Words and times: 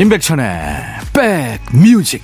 임백천의 0.00 0.46
백뮤직 1.12 2.22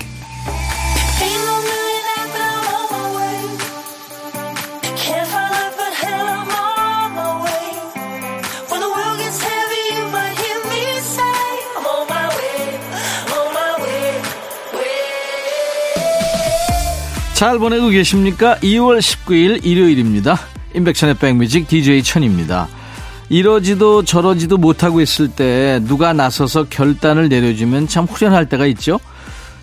잘 17.35 17.59
보내고 17.59 17.91
계십니까? 17.91 18.57
2월 18.61 19.01
19일 19.01 19.67
일요일입니다. 19.67 20.39
임백천의 20.75 21.19
백뮤직 21.19 21.69
DJ 21.69 22.03
천입니다. 22.03 22.69
이러지도 23.29 24.05
저러지도 24.05 24.57
못하고 24.57 25.01
있을 25.01 25.29
때 25.29 25.81
누가 25.85 26.13
나서서 26.13 26.67
결단을 26.71 27.29
내려주면 27.29 27.89
참 27.89 28.05
후련할 28.05 28.49
때가 28.49 28.67
있죠. 28.67 29.01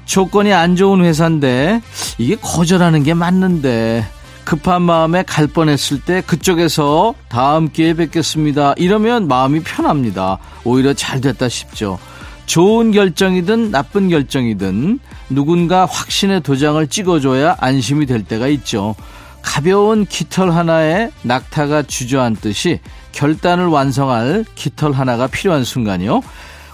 조건이 0.05 0.51
안 0.51 0.75
좋은 0.75 1.03
회사인데 1.03 1.81
이게 2.17 2.35
거절하는 2.35 3.03
게 3.03 3.13
맞는데 3.13 4.05
급한 4.43 4.81
마음에 4.81 5.23
갈 5.23 5.47
뻔했을 5.47 6.01
때 6.01 6.21
그쪽에서 6.25 7.13
다음 7.29 7.69
기회에 7.71 7.93
뵙겠습니다. 7.93 8.73
이러면 8.77 9.27
마음이 9.29 9.61
편합니다. 9.61 10.39
오히려 10.65 10.93
잘 10.93 11.21
됐다 11.21 11.47
싶죠. 11.47 11.97
좋은 12.45 12.91
결정이든 12.91 13.71
나쁜 13.71 14.09
결정이든 14.09 14.99
누군가 15.29 15.85
확신의 15.85 16.41
도장을 16.41 16.85
찍어줘야 16.87 17.55
안심이 17.59 18.05
될 18.05 18.23
때가 18.23 18.47
있죠. 18.49 18.95
가벼운 19.43 20.05
깃털 20.05 20.51
하나에 20.51 21.11
낙타가 21.21 21.83
주저앉듯이 21.83 22.79
결단을 23.11 23.67
완성할 23.67 24.45
깃털 24.55 24.93
하나가 24.93 25.27
필요한 25.27 25.63
순간이요. 25.63 26.21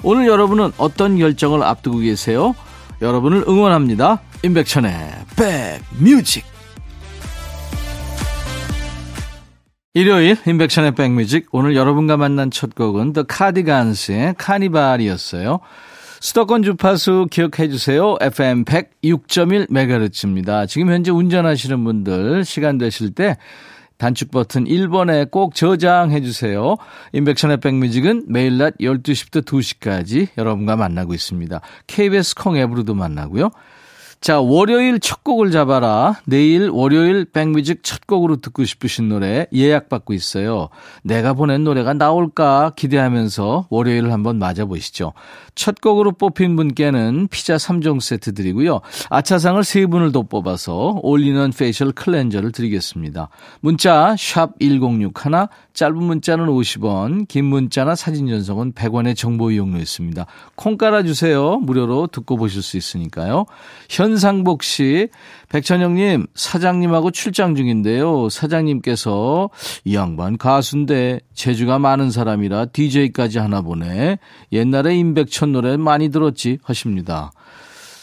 오늘 0.04 0.28
여러분은 0.28 0.72
어떤 0.78 1.18
결정을 1.18 1.62
앞두고 1.64 1.98
계세요? 1.98 2.56
여러분을 3.02 3.44
응원합니다. 3.48 4.22
임백천의 4.44 4.94
백뮤직. 5.36 6.46
일요일 9.94 10.38
임백천의 10.46 10.96
백뮤직 10.96 11.48
오늘 11.52 11.76
여러분과 11.76 12.16
만난 12.16 12.52
첫 12.52 12.76
곡은 12.76 13.12
The 13.14 13.26
Cardigans의 13.30 14.36
카니발이었어요. 14.38 15.60
수도권 16.22 16.64
주파수 16.64 17.28
기억해 17.32 17.70
주세요. 17.70 18.18
FM 18.20 18.66
106.1MHz입니다. 18.66 20.68
지금 20.68 20.92
현재 20.92 21.12
운전하시는 21.12 21.84
분들 21.84 22.44
시간 22.44 22.78
되실 22.78 23.12
때 23.12 23.38
단축 23.98 24.32
버튼 24.32 24.66
1번에 24.66 25.32
꼭 25.32 25.56
저장해 25.56 26.22
주세요. 26.22 26.76
인백션의 27.14 27.58
백뮤직은 27.58 28.26
매일 28.28 28.58
낮 28.58 28.78
12시부터 28.80 29.46
2시까지 29.46 30.28
여러분과 30.38 30.76
만나고 30.76 31.14
있습니다. 31.14 31.62
KBS 31.88 32.36
콩 32.36 32.58
앱으로도 32.58 32.96
만나고요. 32.96 33.52
자, 34.22 34.42
월요일 34.42 35.00
첫 35.00 35.24
곡을 35.24 35.50
잡아라. 35.52 36.20
내일 36.26 36.70
월요일 36.70 37.24
백뮤직 37.24 37.84
첫 37.84 38.06
곡으로 38.06 38.38
듣고 38.38 38.66
싶으신 38.66 39.08
노래 39.08 39.48
예약받고 39.54 40.14
있어요. 40.14 40.68
내가 41.04 41.34
보낸 41.34 41.64
노래가 41.64 41.94
나올까 41.94 42.74
기대하면서 42.76 43.68
월요일을 43.70 44.12
한번 44.12 44.38
맞아보시죠. 44.38 45.14
첫 45.60 45.82
곡으로 45.82 46.14
뽑힌 46.14 46.56
분께는 46.56 47.28
피자 47.30 47.58
3종 47.58 48.00
세트 48.00 48.34
드리고요. 48.34 48.80
아차상을 49.10 49.62
3분을 49.62 50.14
더 50.14 50.22
뽑아서 50.22 51.02
올리는 51.04 51.52
facial 51.52 51.92
cleanser를 51.92 52.54
드리겠습니다. 52.54 53.28
문자 53.60 54.16
1061, 54.18 55.12
짧은 55.74 55.98
문자는 55.98 56.46
50원, 56.46 57.28
긴 57.28 57.46
문자나 57.46 57.96
사진 57.96 58.28
전송은 58.28 58.72
100원의 58.72 59.18
정보 59.18 59.52
이용료 59.52 59.80
있습니다. 59.80 60.26
콩 60.56 60.78
깔아주세요. 60.78 61.58
무료로 61.58 62.08
듣고 62.08 62.38
보실 62.38 62.62
수 62.62 62.78
있으니까요. 62.78 63.46
현상복 63.90 64.64
씨, 64.64 65.10
백천영님, 65.50 66.28
사장님하고 66.36 67.12
출장 67.12 67.56
중인데요. 67.56 68.30
사장님께서 68.30 69.50
이 69.84 69.96
양반 69.96 70.38
가수인데 70.38 71.20
재주가 71.34 71.80
많은 71.80 72.12
사람이라 72.12 72.68
DJ까지 72.68 73.40
하나 73.40 73.62
보네. 73.62 74.20
옛날에 74.54 74.96
임백천 74.96 75.49
노래 75.52 75.78
많이 75.78 76.10
들었지 76.10 76.60
하십니다. 76.64 77.32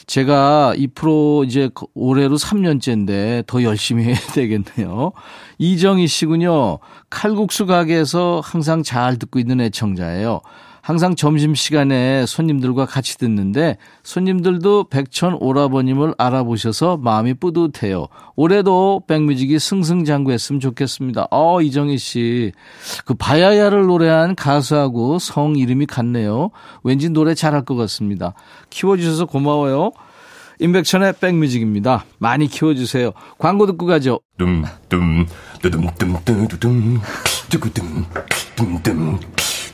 제가 0.06 0.74
이 0.76 0.86
프로 0.86 1.42
이제 1.44 1.68
올해로 1.94 2.36
3년째인데 2.36 3.46
더 3.46 3.62
열심히 3.62 4.04
해야 4.04 4.16
되겠네요. 4.34 5.12
이정희 5.58 6.06
씨군요. 6.06 6.78
칼국수 7.10 7.66
가게에서 7.66 8.40
항상 8.44 8.82
잘 8.84 9.18
듣고 9.18 9.40
있는 9.40 9.60
애청자예요. 9.60 10.40
항상 10.86 11.16
점심시간에 11.16 12.26
손님들과 12.26 12.86
같이 12.86 13.18
듣는데 13.18 13.76
손님들도 14.04 14.84
백천 14.84 15.36
오라버님을 15.40 16.14
알아보셔서 16.16 16.98
마음이 16.98 17.34
뿌듯해요. 17.34 18.06
올해도 18.36 19.02
백뮤직이 19.08 19.58
승승장구했으면 19.58 20.60
좋겠습니다. 20.60 21.26
어, 21.32 21.60
이정희 21.60 21.98
씨. 21.98 22.52
그 23.04 23.14
바야야를 23.14 23.86
노래한 23.86 24.36
가수하고 24.36 25.18
성 25.18 25.56
이름이 25.56 25.86
같네요. 25.86 26.50
왠지 26.84 27.08
노래 27.10 27.34
잘할 27.34 27.64
것 27.64 27.74
같습니다. 27.74 28.34
키워주셔서 28.70 29.26
고마워요. 29.26 29.90
임백천의 30.60 31.14
백뮤직입니다. 31.20 32.04
많이 32.18 32.46
키워주세요. 32.46 33.10
광고 33.38 33.66
듣고 33.66 33.86
가죠. 33.86 34.20
둠 34.38 34.64
둠 34.88 35.26
뚜둠 35.60 35.90
뚜둠 35.98 36.16
뚜둠 36.24 37.00
뚜둠 37.50 38.06
뚜둠 38.54 39.18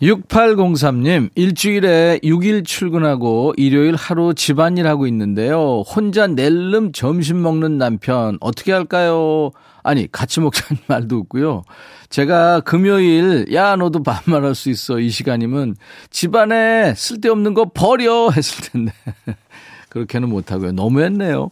6803님, 0.00 1.30
일주일에 1.34 2.20
6일 2.22 2.64
출근하고 2.64 3.52
일요일 3.56 3.96
하루 3.96 4.32
집안일 4.32 4.86
하고 4.86 5.08
있는데요. 5.08 5.82
혼자 5.86 6.28
낼름 6.28 6.92
점심 6.92 7.42
먹는 7.42 7.78
남편, 7.78 8.38
어떻게 8.40 8.72
할까요? 8.72 9.50
아니, 9.82 10.10
같이 10.10 10.40
먹자는 10.40 10.82
말도 10.86 11.16
없고요. 11.16 11.62
제가 12.10 12.60
금요일, 12.60 13.52
야, 13.52 13.74
너도 13.74 14.02
반말할 14.02 14.54
수 14.54 14.70
있어. 14.70 15.00
이 15.00 15.10
시간이면 15.10 15.74
집안에 16.10 16.94
쓸데없는 16.94 17.54
거 17.54 17.70
버려! 17.74 18.30
했을 18.30 18.70
텐데. 18.70 18.92
그렇게는 19.88 20.28
못하고요. 20.28 20.72
너무했네요. 20.72 21.50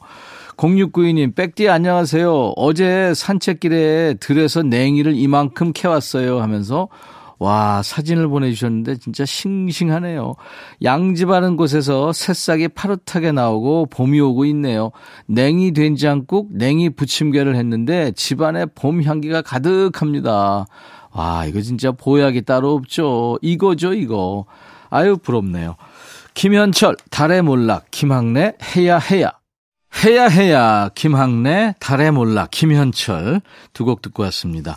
0692님, 0.57 1.34
백디 1.34 1.69
안녕하세요. 1.69 2.55
어제 2.57 3.13
산책길에 3.13 4.15
들에서 4.21 4.63
냉이를 4.63 5.15
이만큼 5.15 5.73
캐왔어요 5.75 6.41
하면서 6.41 6.89
와, 7.38 7.82
사진을 7.82 8.28
보내주셨는데 8.28 8.97
진짜 8.97 9.24
싱싱하네요. 9.26 10.34
양집하는 10.83 11.56
곳에서 11.56 12.12
새싹이 12.12 12.68
파릇하게 12.68 13.33
나오고 13.33 13.86
봄이 13.91 14.21
오고 14.21 14.47
있네요. 14.47 14.91
냉이 15.27 15.72
된장국, 15.72 16.48
냉이 16.53 16.91
부침개를 16.91 17.54
했는데 17.56 18.12
집안에 18.12 18.66
봄 18.74 19.03
향기가 19.03 19.42
가득합니다. 19.42 20.66
와, 21.12 21.44
이거 21.47 21.60
진짜 21.60 21.92
보약이 21.92 22.42
따로 22.42 22.74
없죠. 22.74 23.39
이거죠, 23.42 23.92
이거. 23.94 24.47
아유, 24.91 25.16
부럽네요. 25.16 25.77
김현철, 26.34 26.97
달의 27.10 27.42
몰락, 27.42 27.91
김학래, 27.91 28.54
해야, 28.77 28.98
해야. 28.98 29.32
해야, 30.04 30.27
해야, 30.28 30.91
김학래, 30.94 31.74
달의 31.80 32.12
몰락, 32.12 32.50
김현철. 32.50 33.41
두 33.72 33.84
곡 33.84 34.03
듣고 34.03 34.22
왔습니다. 34.24 34.77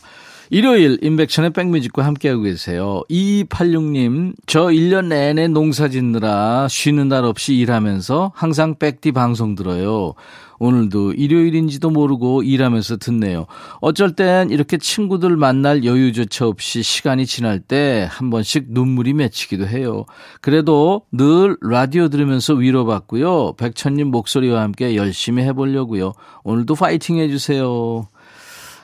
일요일 0.51 0.97
인백션의 1.03 1.51
백뮤직과 1.51 2.03
함께하고 2.03 2.41
계세요. 2.41 3.03
2286님, 3.09 4.33
저 4.47 4.65
1년 4.65 5.05
내내 5.05 5.47
농사 5.47 5.89
짓느라 5.89 6.67
쉬는 6.67 7.07
날 7.07 7.23
없이 7.23 7.55
일하면서 7.55 8.31
항상 8.33 8.75
백디 8.79 9.11
방송 9.11 9.53
들어요. 9.53 10.13
오늘도 10.57 11.13
일요일인지도 11.13 11.89
모르고 11.91 12.43
일하면서 12.43 12.97
듣네요. 12.97 13.45
어쩔 13.79 14.13
땐 14.15 14.49
이렇게 14.49 14.77
친구들 14.77 15.37
만날 15.37 15.85
여유조차 15.85 16.47
없이 16.47 16.83
시간이 16.83 17.25
지날 17.27 17.59
때 17.59 18.07
한 18.09 18.29
번씩 18.29 18.65
눈물이 18.69 19.13
맺히기도 19.13 19.67
해요. 19.67 20.05
그래도 20.41 21.03
늘 21.11 21.55
라디오 21.61 22.09
들으면서 22.09 22.55
위로받고요. 22.55 23.53
백천님 23.57 24.07
목소리와 24.07 24.61
함께 24.61 24.95
열심히 24.95 25.43
해보려고요. 25.43 26.13
오늘도 26.43 26.75
파이팅 26.75 27.17
해주세요. 27.19 28.07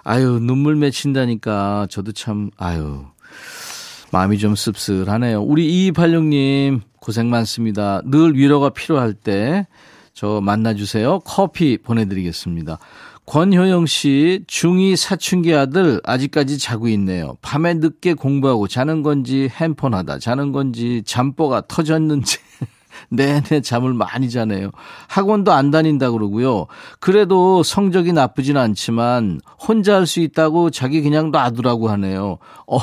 아유, 0.05 0.39
눈물 0.41 0.75
맺힌다니까 0.77 1.87
저도 1.89 2.13
참, 2.13 2.49
아유. 2.57 3.05
마음이 4.11 4.37
좀 4.37 4.55
씁쓸하네요. 4.55 5.41
우리 5.41 5.91
2286님 5.91 6.81
고생 7.01 7.29
많습니다. 7.29 8.01
늘 8.05 8.35
위로가 8.35 8.69
필요할 8.69 9.13
때 9.13 9.65
저 10.15 10.39
만나주세요. 10.41 11.19
커피 11.19 11.77
보내드리겠습니다. 11.77 12.79
권효영 13.25 13.85
씨, 13.85 14.43
중2 14.47 14.95
사춘기 14.95 15.53
아들 15.53 15.99
아직까지 16.05 16.57
자고 16.57 16.87
있네요. 16.89 17.35
밤에 17.41 17.73
늦게 17.73 18.13
공부하고 18.13 18.67
자는 18.67 19.03
건지 19.03 19.49
핸폰 19.59 19.93
하다 19.93 20.19
자는 20.19 20.53
건지 20.53 21.03
잠뽀가 21.05 21.63
터졌는지 21.67 22.37
내내 23.09 23.61
잠을 23.61 23.93
많이 23.93 24.29
자네요. 24.29 24.71
학원도 25.07 25.51
안 25.51 25.71
다닌다 25.71 26.11
그러고요. 26.11 26.67
그래도 26.99 27.63
성적이 27.63 28.13
나쁘진 28.13 28.57
않지만 28.57 29.41
혼자 29.59 29.95
할 29.95 30.05
수 30.05 30.19
있다고 30.19 30.69
자기 30.69 31.01
그냥 31.01 31.31
놔두라고 31.31 31.89
하네요. 31.89 32.37
어, 32.67 32.79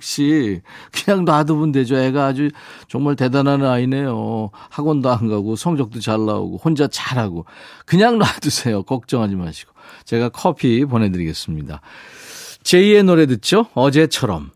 씨, 0.00 0.60
그냥 0.92 1.24
놔두면 1.24 1.72
되죠. 1.72 1.96
애가 1.96 2.26
아주 2.26 2.50
정말 2.88 3.14
대단한 3.16 3.64
아이네요. 3.64 4.50
학원도 4.70 5.10
안 5.10 5.28
가고 5.28 5.56
성적도 5.56 6.00
잘 6.00 6.24
나오고 6.24 6.58
혼자 6.58 6.88
잘하고 6.88 7.44
그냥 7.84 8.18
놔두세요. 8.18 8.82
걱정하지 8.84 9.36
마시고. 9.36 9.72
제가 10.04 10.30
커피 10.30 10.84
보내드리겠습니다. 10.84 11.80
제이의 12.62 13.04
노래 13.04 13.26
듣죠? 13.26 13.66
어제처럼. 13.74 14.55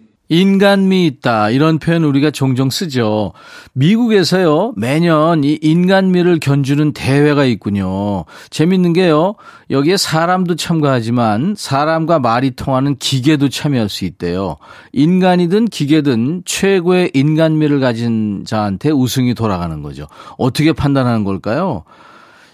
인간미 0.31 1.05
있다 1.07 1.49
이런 1.49 1.77
표현 1.77 2.05
우리가 2.05 2.31
종종 2.31 2.69
쓰죠. 2.69 3.33
미국에서요 3.73 4.73
매년 4.77 5.43
이 5.43 5.59
인간미를 5.61 6.39
견주는 6.39 6.93
대회가 6.93 7.43
있군요. 7.43 8.23
재밌는 8.49 8.93
게요 8.93 9.35
여기에 9.69 9.97
사람도 9.97 10.55
참가하지만 10.55 11.55
사람과 11.57 12.19
말이 12.19 12.51
통하는 12.51 12.95
기계도 12.95 13.49
참여할 13.49 13.89
수 13.89 14.05
있대요. 14.05 14.55
인간이든 14.93 15.65
기계든 15.65 16.43
최고의 16.45 17.11
인간미를 17.13 17.81
가진 17.81 18.45
자한테 18.45 18.89
우승이 18.89 19.33
돌아가는 19.33 19.83
거죠. 19.83 20.07
어떻게 20.37 20.71
판단하는 20.71 21.25
걸까요? 21.25 21.83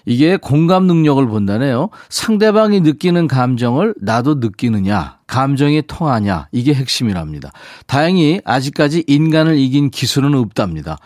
이게 0.07 0.37
공감 0.37 0.87
능력을 0.87 1.27
본다네요. 1.27 1.89
상대방이 2.07 2.79
느끼는 2.79 3.27
감정을 3.27 3.93
나도 4.01 4.35
느끼느냐, 4.35 5.17
감정이 5.27 5.81
통하냐, 5.85 6.47
이게 6.53 6.73
핵심이랍니다. 6.73 7.51
다행히 7.87 8.39
아직까지 8.45 9.03
인간을 9.05 9.57
이긴 9.57 9.89
기술은 9.89 10.33
없답니다. 10.33 10.97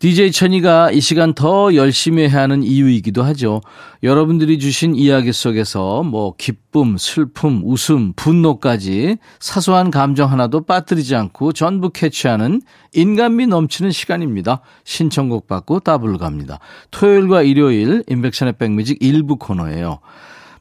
DJ 0.00 0.32
천이가 0.32 0.92
이 0.92 1.00
시간 1.02 1.34
더 1.34 1.74
열심히 1.74 2.26
해야 2.26 2.40
하는 2.40 2.62
이유이기도 2.62 3.22
하죠. 3.22 3.60
여러분들이 4.02 4.58
주신 4.58 4.94
이야기 4.94 5.30
속에서 5.30 6.02
뭐 6.02 6.34
기쁨, 6.38 6.96
슬픔, 6.96 7.60
웃음, 7.62 8.14
분노까지 8.14 9.18
사소한 9.40 9.90
감정 9.90 10.32
하나도 10.32 10.62
빠뜨리지 10.62 11.14
않고 11.16 11.52
전부 11.52 11.90
캐치하는 11.90 12.62
인간미 12.94 13.48
넘치는 13.48 13.90
시간입니다. 13.90 14.62
신청곡 14.84 15.46
받고 15.46 15.80
따블로 15.80 16.16
갑니다. 16.16 16.60
토요일과 16.90 17.42
일요일 17.42 18.02
인백션의 18.08 18.54
백뮤직 18.54 18.96
일부 19.02 19.36
코너예요. 19.36 19.98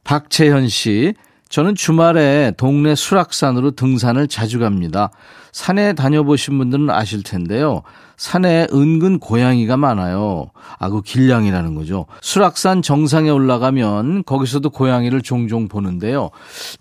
박채현 0.03 0.68
씨, 0.68 1.13
저는 1.50 1.74
주말에 1.74 2.54
동네 2.57 2.94
수락산으로 2.94 3.72
등산을 3.72 4.28
자주 4.28 4.60
갑니다. 4.60 5.10
산에 5.51 5.94
다녀보신 5.94 6.60
분들은 6.60 6.92
아실 6.92 7.24
텐데요. 7.24 7.81
산에 8.18 8.68
은근 8.72 9.18
고양이가 9.18 9.75
많아요. 9.75 10.51
아, 10.78 10.90
그 10.90 11.01
길냥이라는 11.01 11.74
거죠. 11.74 12.06
수락산 12.22 12.84
정상에 12.84 13.31
올라가면 13.31 14.25
거기서도 14.25 14.69
고양이를 14.69 15.24
종종 15.24 15.68
보는데요. 15.68 16.30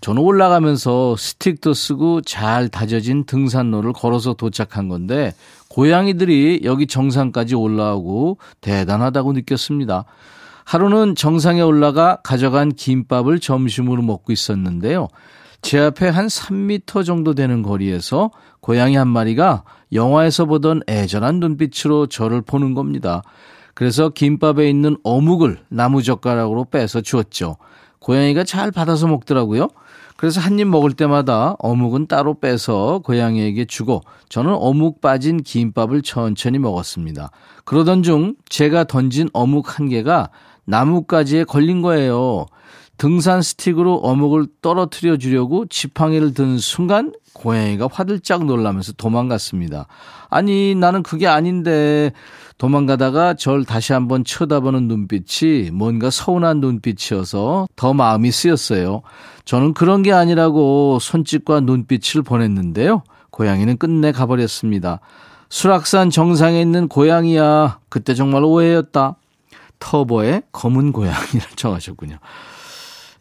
저는 0.01 0.21
올라가면서 0.21 1.15
스틱도 1.17 1.73
쓰고 1.73 2.21
잘 2.21 2.69
다져진 2.69 3.23
등산로를 3.25 3.93
걸어서 3.93 4.33
도착한 4.33 4.87
건데 4.87 5.33
고양이들이 5.69 6.61
여기 6.63 6.85
정상까지 6.85 7.55
올라오고 7.55 8.37
대단하다고 8.61 9.33
느꼈습니다. 9.33 10.05
하루는 10.69 11.15
정상에 11.15 11.61
올라가 11.61 12.17
가져간 12.21 12.73
김밥을 12.73 13.39
점심으로 13.39 14.03
먹고 14.03 14.31
있었는데요. 14.31 15.07
제 15.63 15.79
앞에 15.79 16.07
한 16.09 16.27
3미터 16.27 17.03
정도 17.03 17.33
되는 17.33 17.63
거리에서 17.63 18.29
고양이 18.59 18.95
한 18.95 19.07
마리가 19.07 19.63
영화에서 19.93 20.45
보던 20.45 20.83
애절한 20.87 21.39
눈빛으로 21.39 22.05
저를 22.05 22.43
보는 22.43 22.75
겁니다. 22.75 23.23
그래서 23.73 24.09
김밥에 24.09 24.69
있는 24.69 24.95
어묵을 25.03 25.57
나무젓가락으로 25.69 26.65
빼서 26.65 27.01
주었죠. 27.01 27.57
고양이가 27.97 28.43
잘 28.43 28.69
받아서 28.69 29.07
먹더라고요. 29.07 29.69
그래서 30.17 30.41
한 30.41 30.59
입 30.59 30.67
먹을 30.67 30.91
때마다 30.91 31.55
어묵은 31.59 32.07
따로 32.07 32.39
빼서 32.39 32.99
고양이에게 33.05 33.65
주고 33.65 34.01
저는 34.27 34.53
어묵 34.53 35.01
빠진 35.01 35.41
김밥을 35.41 36.01
천천히 36.03 36.59
먹었습니다. 36.59 37.31
그러던 37.63 38.03
중 38.03 38.35
제가 38.49 38.83
던진 38.83 39.29
어묵 39.31 39.79
한 39.79 39.87
개가 39.87 40.29
나뭇가지에 40.69 41.43
걸린 41.45 41.81
거예요. 41.81 42.45
등산 42.97 43.41
스틱으로 43.41 43.95
어묵을 43.95 44.47
떨어뜨려 44.61 45.17
주려고 45.17 45.65
지팡이를 45.65 46.33
든 46.33 46.57
순간 46.57 47.13
고양이가 47.33 47.87
화들짝 47.91 48.45
놀라면서 48.45 48.91
도망갔습니다. 48.93 49.87
아니, 50.29 50.75
나는 50.75 51.01
그게 51.01 51.25
아닌데 51.25 52.11
도망가다가 52.57 53.35
절 53.35 53.63
다시 53.63 53.93
한번 53.93 54.25
쳐다보는 54.25 54.89
눈빛이 54.89 55.71
뭔가 55.71 56.09
서운한 56.09 56.59
눈빛이어서 56.59 57.67
더 57.77 57.93
마음이 57.93 58.31
쓰였어요. 58.31 59.01
저는 59.45 59.73
그런 59.73 60.03
게 60.03 60.11
아니라고 60.11 60.99
손짓과 60.99 61.61
눈빛을 61.61 62.21
보냈는데요. 62.21 63.03
고양이는 63.31 63.77
끝내 63.77 64.11
가버렸습니다. 64.11 64.99
수락산 65.49 66.09
정상에 66.09 66.61
있는 66.61 66.89
고양이야. 66.89 67.79
그때 67.87 68.13
정말 68.13 68.43
오해였다. 68.43 69.15
터보의 69.79 70.43
검은 70.51 70.91
고양이를 70.91 71.41
정하셨군요. 71.55 72.17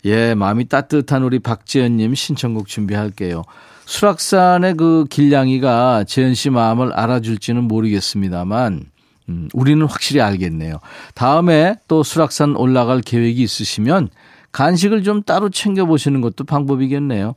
예, 0.04 0.34
마음이 0.34 0.68
따뜻한 0.68 1.22
우리 1.22 1.38
박지연님 1.38 2.14
신청곡 2.14 2.68
준비할게요. 2.68 3.42
수락산의 3.84 4.74
그 4.74 5.06
길냥이가 5.08 6.04
재현 6.04 6.34
씨 6.34 6.50
마음을 6.50 6.92
알아줄지는 6.92 7.64
모르겠습니다만, 7.64 8.84
음, 9.28 9.48
우리는 9.52 9.84
확실히 9.86 10.20
알겠네요. 10.20 10.78
다음에 11.14 11.74
또 11.88 12.02
수락산 12.02 12.56
올라갈 12.56 13.00
계획이 13.00 13.42
있으시면 13.42 14.08
간식을 14.52 15.02
좀 15.02 15.22
따로 15.22 15.50
챙겨보시는 15.50 16.20
것도 16.20 16.44
방법이겠네요. 16.44 17.34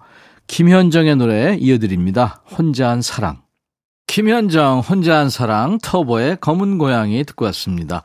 김현정의 0.47 1.15
노래 1.15 1.55
이어드립니다. 1.55 2.43
혼자 2.49 2.89
한 2.89 3.01
사랑. 3.01 3.41
김현정, 4.07 4.79
혼자 4.81 5.17
한 5.17 5.29
사랑, 5.29 5.77
터보의 5.81 6.37
검은 6.41 6.77
고양이 6.77 7.23
듣고 7.23 7.45
왔습니다. 7.45 8.03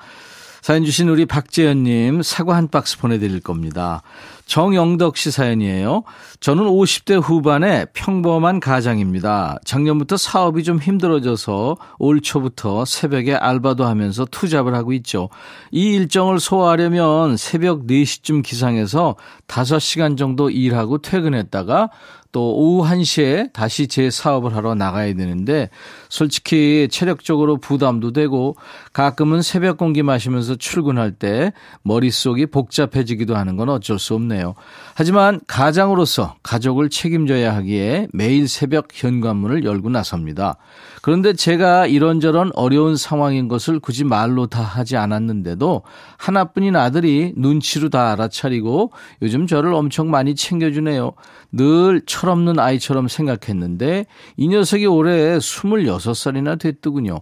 사연 0.67 0.85
주신 0.85 1.09
우리 1.09 1.27
박재현님 1.27 2.23
사과 2.23 2.57
한 2.57 2.67
박스 2.67 2.99
보내드릴 2.99 3.39
겁니다. 3.39 4.03
정영덕 4.47 5.17
씨 5.17 5.31
사연이에요. 5.31 6.03
저는 6.41 6.65
50대 6.65 7.23
후반의 7.23 7.87
평범한 7.93 8.59
가장입니다. 8.59 9.61
작년부터 9.65 10.17
사업이 10.17 10.65
좀 10.65 10.81
힘들어져서 10.81 11.77
올 12.01 12.21
초부터 12.21 12.85
새벽에 12.85 13.37
알바도 13.37 13.85
하면서 13.85 14.25
투잡을 14.25 14.75
하고 14.75 14.93
있죠. 14.95 15.29
이 15.71 15.95
일정을 15.95 16.41
소화하려면 16.41 17.37
새벽 17.37 17.87
4시쯤 17.87 18.43
기상해서 18.43 19.15
5시간 19.47 20.19
정도 20.19 20.51
일하고 20.51 20.99
퇴근했다가 20.99 21.91
또 22.37 22.55
오후 22.55 22.87
1시에 22.87 23.50
다시 23.55 23.88
제 23.88 24.11
사업을 24.11 24.55
하러 24.55 24.75
나가야 24.75 25.14
되는데 25.14 25.71
솔직히 26.11 26.87
체력적으로 26.90 27.57
부담도 27.57 28.12
되고 28.12 28.57
가끔은 28.93 29.40
새벽 29.40 29.78
공기 29.78 30.02
마시면서 30.02 30.57
출근할 30.57 31.12
때 31.12 31.55
머릿속이 31.81 32.45
복잡해지기도 32.45 33.35
하는 33.35 33.57
건 33.57 33.71
어쩔 33.71 33.99
수 33.99 34.12
없네요. 34.12 34.55
하지만 34.95 35.40
가장으로서 35.47 36.35
가족을 36.43 36.90
책임져야 36.90 37.55
하기에 37.57 38.09
매일 38.12 38.49
새벽 38.49 38.88
현관문을 38.93 39.64
열고 39.64 39.88
나섭니다. 39.88 40.59
그런데 41.07 41.35
제가 41.35 41.87
이런저런 41.87 42.51
어려운 42.57 42.97
상황인 42.97 43.47
것을 43.47 43.79
굳이 43.79 44.03
말로 44.03 44.49
다 44.49 44.61
하지 44.61 44.97
않았는데도 44.97 45.83
하나뿐인 46.17 46.75
아들이 46.75 47.33
눈치로 47.37 47.91
다 47.91 48.11
알아차리고 48.11 48.91
요즘 49.23 49.47
저를 49.47 49.73
엄청 49.73 50.11
많이 50.11 50.35
챙겨주네요. 50.35 51.13
늘 51.53 52.03
철없는 52.05 52.59
아이처럼 52.59 53.07
생각했는데 53.07 54.07
이 54.37 54.49
녀석이 54.49 54.87
올해 54.87 55.39
26살이나 55.39 56.59
됐더군요. 56.59 57.21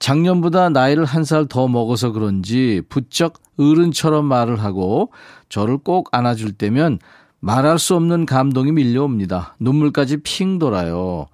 작년보다 0.00 0.70
나이를 0.70 1.04
한 1.04 1.22
살 1.22 1.46
더 1.46 1.68
먹어서 1.68 2.10
그런지 2.10 2.82
부쩍 2.88 3.34
어른처럼 3.56 4.24
말을 4.24 4.60
하고 4.60 5.12
저를 5.48 5.78
꼭 5.78 6.08
안아줄 6.10 6.50
때면 6.54 6.98
말할 7.38 7.78
수 7.78 7.94
없는 7.94 8.26
감동이 8.26 8.72
밀려옵니다. 8.72 9.54
눈물까지 9.60 10.16
핑 10.24 10.58
돌아요. 10.58 11.28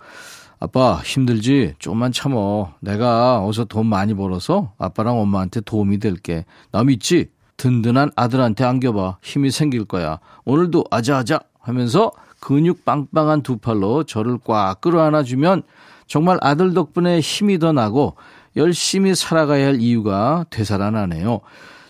아빠 0.59 1.01
힘들지? 1.05 1.75
조금만 1.79 2.13
참어. 2.13 2.73
내가 2.81 3.45
어서 3.45 3.65
돈 3.65 3.87
많이 3.87 4.15
벌어서 4.15 4.73
아빠랑 4.79 5.19
엄마한테 5.21 5.61
도움이 5.61 5.99
될게. 5.99 6.45
나 6.73 6.83
믿지? 6.83 7.29
든든한 7.59 8.11
아들한테 8.17 8.65
안겨봐. 8.65 9.19
힘이 9.23 9.51
생길 9.51 9.85
거야. 9.85 10.19
오늘도 10.45 10.85
아자아자 10.91 11.41
하면서 11.61 12.13
근육 12.41 12.85
빵빵한 12.85 13.43
두 13.43 13.59
팔로 13.59 14.05
저를 14.05 14.39
꽉 14.45 14.81
끌어안아주면 14.81 15.63
정말 16.07 16.39
아들 16.41 16.75
덕분에 16.75 17.21
힘이 17.21 17.59
더 17.59 17.73
나고 17.73 18.15
열심히 18.57 19.15
살아가야 19.15 19.67
할 19.67 19.81
이유가 19.81 20.45
되살아나네요. 20.51 21.41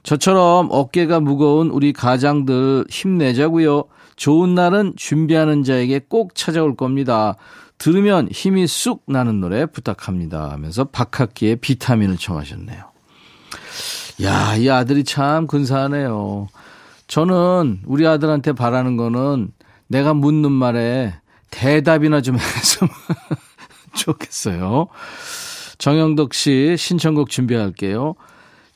저처럼 0.02 0.68
어깨가 0.70 1.20
무거운 1.20 1.68
우리 1.68 1.92
가장들 1.92 2.86
힘내자고요. 2.88 3.84
좋은 4.14 4.54
날은 4.54 4.94
준비하는 4.96 5.62
자에게 5.62 6.00
꼭 6.08 6.34
찾아올 6.34 6.74
겁니다. 6.74 7.36
들으면 7.78 8.28
힘이 8.30 8.66
쑥 8.66 9.04
나는 9.06 9.40
노래 9.40 9.66
부탁합니다 9.66 10.50
하면서 10.50 10.84
박학기의 10.84 11.56
비타민을 11.56 12.16
청하셨네요. 12.16 12.84
야, 14.22 14.56
이 14.56 14.68
아들이 14.70 15.04
참 15.04 15.46
근사하네요. 15.46 16.48
저는 17.06 17.80
우리 17.84 18.06
아들한테 18.06 18.52
바라는 18.52 18.96
거는 18.96 19.52
내가 19.88 20.14
묻는 20.14 20.52
말에 20.52 21.14
대답이나 21.50 22.20
좀 22.20 22.36
했으면 22.40 22.90
좋겠어요. 23.94 24.88
정영덕 25.78 26.34
씨 26.34 26.76
신청곡 26.78 27.30
준비할게요. 27.30 28.14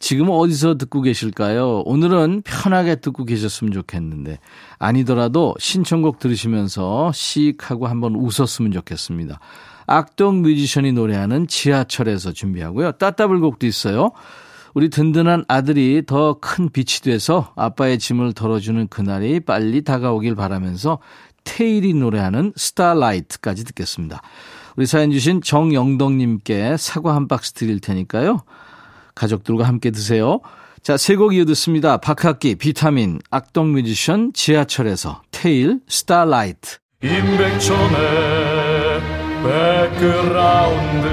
지금 0.01 0.31
어디서 0.31 0.79
듣고 0.79 1.03
계실까요? 1.03 1.83
오늘은 1.85 2.43
편하게 2.43 2.97
듣고 2.97 3.27
계셨으면 3.27 3.73
좋겠는데 3.73 4.39
아니더라도 4.79 5.55
신청곡 5.59 6.19
들으시면서 6.19 7.13
시익하고 7.13 7.87
한번 7.87 8.17
웃었으면 8.17 8.73
좋겠습니다. 8.73 9.39
악동 9.87 10.41
뮤지션이 10.41 10.93
노래하는 10.93 11.47
지하철에서 11.47 12.33
준비하고요. 12.33 12.93
따따블곡도 12.93 13.67
있어요. 13.67 14.13
우리 14.73 14.89
든든한 14.89 15.45
아들이 15.49 16.03
더 16.07 16.39
큰 16.41 16.71
빛이 16.71 17.01
돼서 17.03 17.53
아빠의 17.55 17.99
짐을 17.99 18.33
덜어주는 18.33 18.89
그날이 18.89 19.41
빨리 19.41 19.83
다가오길 19.83 20.35
바라면서 20.35 20.99
테일이 21.45 21.93
노래하는 21.93 22.53
Starlight까지 22.57 23.65
듣겠습니다. 23.65 24.23
우리 24.77 24.87
사연 24.87 25.11
주신 25.11 25.43
정영덕님께 25.43 26.77
사과 26.79 27.15
한 27.15 27.29
박스 27.29 27.53
드릴 27.53 27.81
테니까요. 27.81 28.43
가족들과 29.15 29.67
함께 29.67 29.91
드세요. 29.91 30.41
자, 30.83 30.97
세 30.97 31.15
곡 31.17 31.35
이어 31.35 31.45
듣습니다. 31.45 31.99
박학기, 31.99 32.55
비타민, 32.55 33.19
악동 33.31 33.73
뮤지션, 33.73 34.33
지하철에서, 34.33 35.23
테일, 35.31 35.81
Starlight. 35.89 36.79
임백천의 37.03 37.99
백그라운드 39.43 41.09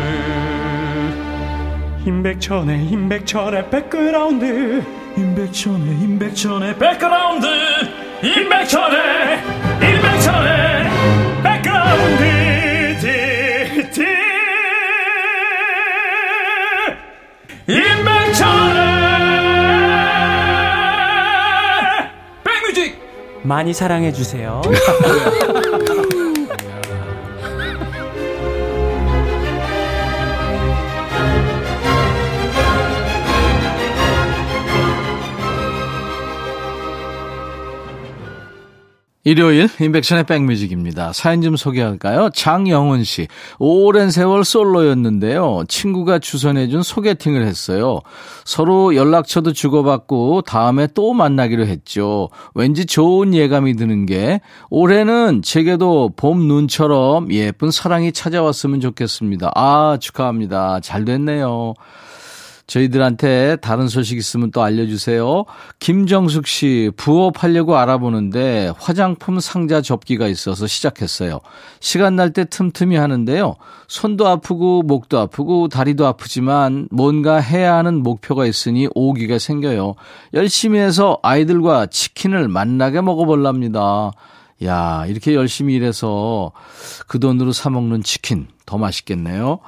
임백천의 2.06 2.86
임백천의 2.88 3.70
백그라운드 3.70 4.84
임백천의 5.18 6.00
임백천의 6.02 6.78
백그라운드 6.78 7.48
임백천의 8.24 9.44
임백천의 9.82 10.77
임백천의 17.68 18.82
백뮤직 22.44 22.98
많이 23.44 23.74
사랑해 23.74 24.14
주세요. 24.14 24.62
일요일 39.28 39.68
인백션의 39.82 40.24
백뮤직입니다. 40.24 41.12
사연 41.12 41.42
좀 41.42 41.58
소개할까요? 41.58 42.30
장영은 42.34 43.04
씨. 43.04 43.28
오랜 43.60 44.10
세월 44.10 44.46
솔로였는데요. 44.46 45.66
친구가 45.68 46.20
주선해준 46.20 46.82
소개팅을 46.82 47.46
했어요. 47.46 48.00
서로 48.46 48.96
연락처도 48.96 49.52
주고받고 49.52 50.44
다음에 50.44 50.88
또 50.94 51.12
만나기로 51.12 51.66
했죠. 51.66 52.30
왠지 52.56 52.86
좋은 52.86 53.34
예감이 53.34 53.76
드는 53.76 54.06
게 54.06 54.40
올해는 54.70 55.42
제게도 55.42 56.14
봄 56.16 56.48
눈처럼 56.48 57.30
예쁜 57.34 57.70
사랑이 57.70 58.14
찾아왔으면 58.14 58.80
좋겠습니다. 58.80 59.52
아 59.56 59.98
축하합니다. 60.00 60.80
잘 60.80 61.04
됐네요. 61.04 61.74
저희들한테 62.68 63.56
다른 63.58 63.88
소식 63.88 64.18
있으면 64.18 64.52
또 64.52 64.62
알려주세요. 64.62 65.46
김정숙 65.80 66.46
씨, 66.48 66.92
부업하려고 66.98 67.78
알아보는데 67.78 68.74
화장품 68.78 69.40
상자 69.40 69.82
접기가 69.82 70.28
있어서 70.28 70.68
시작했어요. 70.68 71.40
시간 71.80 72.16
날 72.16 72.28
때 72.32 72.44
틈틈이 72.44 72.98
하는데요. 72.98 73.56
손도 73.88 74.28
아프고, 74.28 74.84
목도 74.84 75.18
아프고, 75.18 75.70
다리도 75.70 76.06
아프지만 76.06 76.90
뭔가 76.92 77.38
해야 77.38 77.76
하는 77.76 78.04
목표가 78.04 78.46
있으니 78.46 78.90
오기가 78.94 79.40
생겨요. 79.40 79.96
열심히 80.34 80.78
해서 80.80 81.20
아이들과 81.24 81.86
치킨을 81.86 82.50
만나게 82.50 83.00
먹어볼랍니다. 83.00 84.12
야, 84.66 85.06
이렇게 85.08 85.36
열심히 85.36 85.76
일해서 85.76 86.52
그 87.08 87.20
돈으로 87.20 87.54
사먹는 87.54 88.04
치킨 88.04 88.48
더 88.66 88.78
맛있겠네요. 88.78 89.60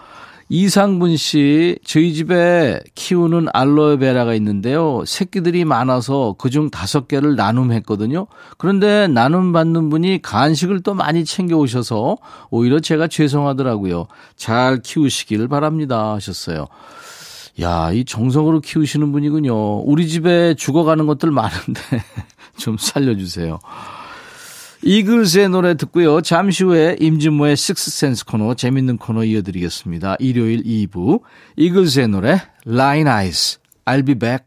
이상분 0.51 1.15
씨, 1.15 1.77
저희 1.85 2.15
집에 2.15 2.79
키우는 2.95 3.49
알로에베라가 3.53 4.33
있는데요. 4.33 5.03
새끼들이 5.05 5.63
많아서 5.63 6.33
그중 6.39 6.71
다섯 6.71 7.07
개를 7.07 7.35
나눔했거든요. 7.35 8.25
그런데 8.57 9.07
나눔 9.07 9.53
받는 9.53 9.91
분이 9.91 10.23
간식을 10.23 10.81
또 10.81 10.95
많이 10.95 11.23
챙겨 11.23 11.55
오셔서 11.55 12.17
오히려 12.49 12.79
제가 12.79 13.07
죄송하더라고요. 13.07 14.07
잘 14.35 14.81
키우시길 14.81 15.47
바랍니다. 15.47 16.13
하셨어요. 16.15 16.67
야, 17.61 17.91
이 17.91 18.03
정성으로 18.03 18.61
키우시는 18.61 19.11
분이군요. 19.11 19.81
우리 19.81 20.07
집에 20.07 20.55
죽어가는 20.55 21.05
것들 21.05 21.29
많은데 21.29 21.81
좀 22.57 22.75
살려주세요. 22.79 23.59
이글스의 24.81 25.49
노래 25.49 25.75
듣고요. 25.75 26.21
잠시 26.21 26.63
후에 26.63 26.95
임진모의 26.99 27.57
식스센스 27.57 28.25
코너 28.25 28.53
재밌는 28.53 28.97
코너 28.97 29.23
이어드리겠습니다. 29.23 30.15
일요일 30.19 30.63
2부. 30.63 31.21
이글스의 31.57 32.07
노래 32.07 32.41
Line 32.65 33.09
Eyes. 33.09 33.59
I'll 33.85 34.05
be 34.05 34.15
back. 34.15 34.45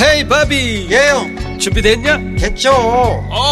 헤이 0.00 0.28
바비. 0.28 0.88
예영. 0.90 1.58
준비됐냐? 1.58 2.36
됐죠. 2.38 2.70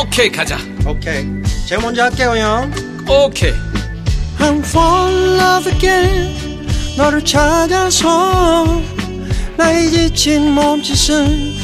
오케이 0.03 0.31
가자. 0.31 0.59
오케이. 0.87 1.25
제가 1.67 1.81
먼저 1.81 2.03
할게요 2.03 2.35
형. 2.37 2.71
오케이. 3.09 3.53
I'm 4.39 4.59
fall 4.59 5.15
in 5.15 5.39
love 5.39 5.73
again. 5.73 6.67
너를 6.99 7.25
찾아서 7.25 8.83
나의 9.57 9.91
지친 9.91 10.53
몸짓은 10.53 11.64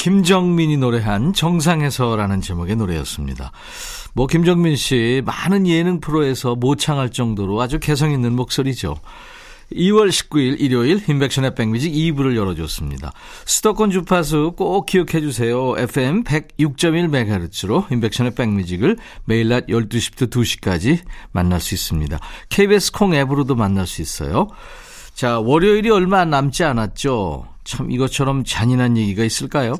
김정민이 0.00 0.78
노래한 0.78 1.34
정상에서라는 1.34 2.40
제목의 2.40 2.74
노래였습니다. 2.76 3.52
뭐 4.14 4.26
김정민 4.26 4.74
씨 4.74 5.20
많은 5.26 5.66
예능 5.66 6.00
프로에서 6.00 6.54
모창할 6.54 7.10
정도로 7.10 7.60
아주 7.60 7.78
개성 7.78 8.10
있는 8.10 8.34
목소리죠. 8.34 8.96
2월 9.72 10.08
19일 10.08 10.58
일요일 10.58 11.02
인백션의 11.06 11.54
백뮤직 11.54 11.92
2부를 11.92 12.34
열어줬습니다. 12.34 13.12
수도권 13.44 13.90
주파수 13.90 14.54
꼭 14.56 14.86
기억해 14.86 15.20
주세요. 15.20 15.74
FM 15.76 16.24
106.1MHz로 16.24 17.92
인백션의 17.92 18.34
백뮤직을 18.34 18.96
매일 19.26 19.50
낮 19.50 19.66
12시부터 19.66 20.30
2시까지 20.30 21.00
만날 21.30 21.60
수 21.60 21.74
있습니다. 21.74 22.18
KBS 22.48 22.92
콩 22.92 23.14
앱으로도 23.14 23.54
만날 23.54 23.86
수 23.86 24.00
있어요. 24.00 24.48
자, 25.12 25.40
월요일이 25.40 25.90
얼마 25.90 26.24
남지 26.24 26.64
않았죠. 26.64 27.44
참 27.70 27.92
이것처럼 27.92 28.42
잔인한 28.44 28.96
얘기가 28.96 29.22
있을까요? 29.22 29.74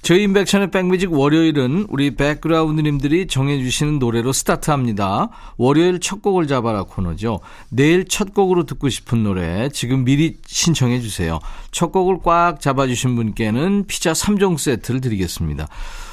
저희 0.00 0.22
임백천의 0.22 0.70
백뮤직 0.70 1.12
월요일은 1.12 1.86
우리 1.90 2.14
백그라운드님들이 2.14 3.26
정해주시는 3.26 3.98
노래로 3.98 4.32
스타트합니다. 4.32 5.28
월요일 5.58 6.00
첫 6.00 6.22
곡을 6.22 6.46
잡아라 6.46 6.84
코너죠. 6.84 7.40
내일 7.68 8.06
첫 8.06 8.32
곡으로 8.32 8.64
듣고 8.64 8.88
싶은 8.88 9.22
노래 9.22 9.68
지금 9.68 10.04
미리 10.04 10.38
신청해 10.46 11.00
주세요. 11.00 11.38
첫 11.72 11.92
곡을 11.92 12.20
꽉 12.24 12.58
잡아주신 12.58 13.16
분께는 13.16 13.84
피자 13.86 14.12
3종 14.12 14.56
세트를 14.56 15.02
드리겠습니다. 15.02 15.68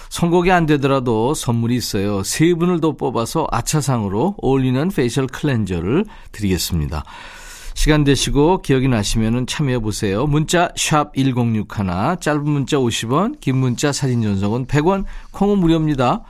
선곡이 0.09 0.51
안 0.51 0.65
되더라도 0.65 1.33
선물이 1.33 1.75
있어요. 1.75 2.21
세 2.23 2.53
분을 2.53 2.81
더 2.81 2.91
뽑아서 2.91 3.47
아차상으로 3.49 4.35
올리는 4.39 4.89
facial 4.89 5.25
cleanser를 5.25 6.03
드리겠습니다. 6.33 7.05
시간 7.75 8.03
되시고 8.03 8.61
기억이 8.61 8.87
나시면 8.87 9.47
참여해 9.47 9.79
보세요. 9.79 10.25
문자 10.27 10.69
1061, 10.75 11.65
짧은 12.19 12.43
문자 12.43 12.77
50원, 12.77 13.39
긴 13.39 13.57
문자 13.57 13.91
사진 13.91 14.21
전송은 14.21 14.67
100원, 14.67 15.05
콩은 15.31 15.57
무료입니다. 15.57 16.23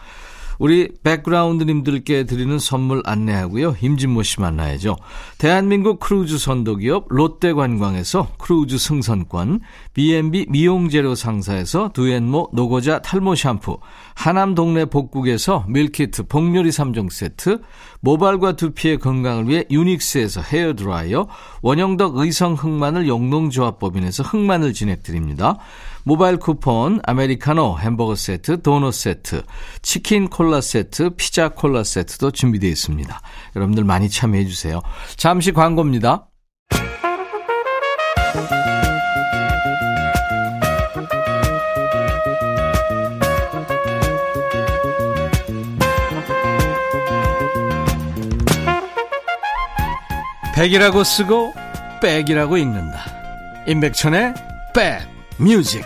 우리 0.60 0.90
백그라운드님들께 1.04 2.26
드리는 2.26 2.58
선물 2.60 3.02
안내하고요. 3.06 3.76
임진모 3.82 4.24
씨 4.24 4.40
만나야죠. 4.40 4.98
대한민국 5.38 6.00
크루즈 6.00 6.38
선도기업 6.38 7.08
롯데관광에서 7.10 8.30
크루즈 8.38 8.78
승선권, 8.78 9.62
B&B 9.94 10.48
미용재료 10.50 11.16
상사에서 11.16 11.90
두앤모 11.94 12.50
노고자 12.54 13.00
탈모 13.00 13.36
샴푸, 13.36 13.80
하남 14.16 14.56
동네 14.56 14.86
복국에서 14.86 15.66
밀키트 15.68 16.28
복요리 16.28 16.70
3종 16.70 17.12
세트, 17.12 17.62
모발과 18.02 18.54
두피의 18.54 19.00
건강을 19.00 19.48
위해 19.48 19.66
유닉스에서 19.72 20.42
헤어드라이어, 20.42 21.28
원형덕 21.62 22.18
의성 22.18 22.54
흑마늘 22.54 23.08
영농조합법인에서 23.08 24.24
흑마늘 24.24 24.74
진행드립니다. 24.74 25.58
모바일 26.06 26.38
쿠폰, 26.38 27.00
아메리카노, 27.04 27.80
햄버거 27.80 28.16
세트, 28.16 28.62
도넛 28.62 28.94
세트, 28.94 29.44
치킨 29.82 30.28
콜라 30.28 30.60
세트, 30.60 31.12
피자 31.16 31.50
콜라 31.50 31.84
세트도 31.84 32.32
준비되어 32.32 32.70
있습니다. 32.70 33.22
여러분들 33.56 33.84
많이 33.84 34.10
참여해 34.10 34.46
주세요. 34.46 34.82
잠시 35.16 35.52
광고입니다. 35.54 36.28
백이라고 50.54 51.04
쓰고 51.04 51.54
백이라고 52.02 52.58
읽는다. 52.58 53.00
임백천의 53.68 54.34
백 54.76 55.14
뮤직. 55.40 55.86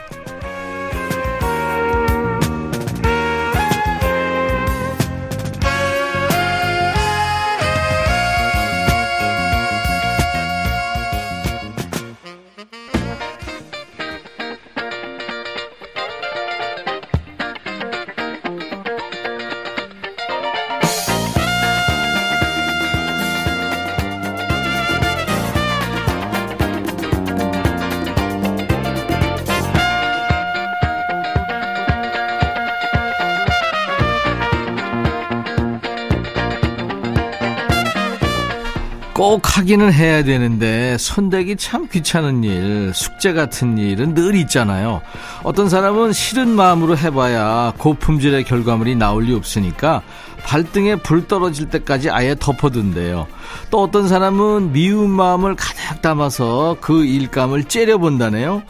하기는 39.57 39.91
해야 39.91 40.23
되는데 40.23 40.97
손대기 40.99 41.55
참 41.55 41.87
귀찮은 41.87 42.43
일, 42.43 42.91
숙제 42.93 43.33
같은 43.33 43.79
일은 43.79 44.13
늘 44.13 44.35
있잖아요. 44.35 45.01
어떤 45.41 45.67
사람은 45.67 46.13
싫은 46.13 46.49
마음으로 46.49 46.95
해봐야 46.95 47.73
고품질의 47.79 48.43
결과물이 48.43 48.95
나올 48.95 49.23
리 49.23 49.33
없으니까 49.33 50.03
발등에 50.43 50.97
불 50.97 51.27
떨어질 51.27 51.69
때까지 51.69 52.11
아예 52.11 52.35
덮어둔대요. 52.39 53.25
또 53.71 53.81
어떤 53.81 54.07
사람은 54.07 54.73
미운 54.73 55.09
마음을 55.09 55.55
가득 55.55 56.03
담아서 56.03 56.77
그 56.79 57.03
일감을 57.03 57.63
째려본다네요. 57.63 58.61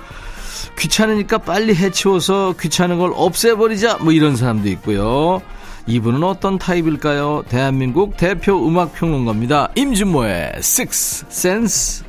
귀찮으니까 0.80 1.40
빨리 1.40 1.76
해치워서 1.76 2.56
귀찮은 2.62 2.98
걸 2.98 3.12
없애버리자 3.14 3.98
뭐 3.98 4.14
이런 4.14 4.38
사람도 4.38 4.70
있고요. 4.70 5.42
이분은 5.88 6.22
어떤 6.24 6.60
타입일까요? 6.60 7.44
대한민국 7.48 8.18
대표 8.18 8.68
음악평론가입니다. 8.68 9.72
임진모의 9.76 10.52
Six 10.58 11.26
Sense. 11.30 12.07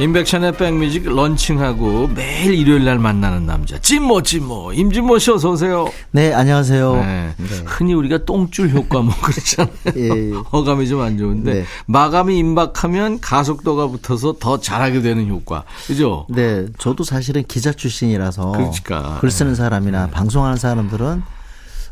임백천의 0.00 0.52
백뮤직 0.52 1.06
런칭하고 1.06 2.08
매일 2.14 2.54
일요일 2.54 2.84
날 2.84 3.00
만나는 3.00 3.46
남자 3.46 3.78
찐모 3.80 4.22
찐모 4.22 4.72
임진모 4.72 5.18
씨 5.18 5.32
어서 5.32 5.50
오세요. 5.50 5.90
네 6.12 6.32
안녕하세요. 6.32 6.94
네. 6.94 7.34
흔히 7.64 7.94
우리가 7.94 8.24
똥줄 8.24 8.70
효과 8.70 9.00
뭐 9.00 9.12
그러잖아요. 9.20 9.72
예, 9.96 10.30
예. 10.30 10.32
어감이 10.52 10.86
좀 10.86 11.00
안 11.00 11.18
좋은데 11.18 11.52
네. 11.52 11.64
마감이 11.86 12.38
임박하면 12.38 13.18
가속도가 13.20 13.88
붙어서 13.88 14.34
더 14.38 14.60
잘하게 14.60 15.02
되는 15.02 15.28
효과. 15.28 15.64
그죠? 15.88 16.26
네 16.28 16.66
저도 16.78 17.02
사실은 17.02 17.42
기자 17.48 17.72
출신이라서 17.72 18.52
그러니까. 18.52 19.18
글 19.20 19.32
쓰는 19.32 19.56
사람이나 19.56 20.10
방송하는 20.10 20.58
사람들은 20.58 21.22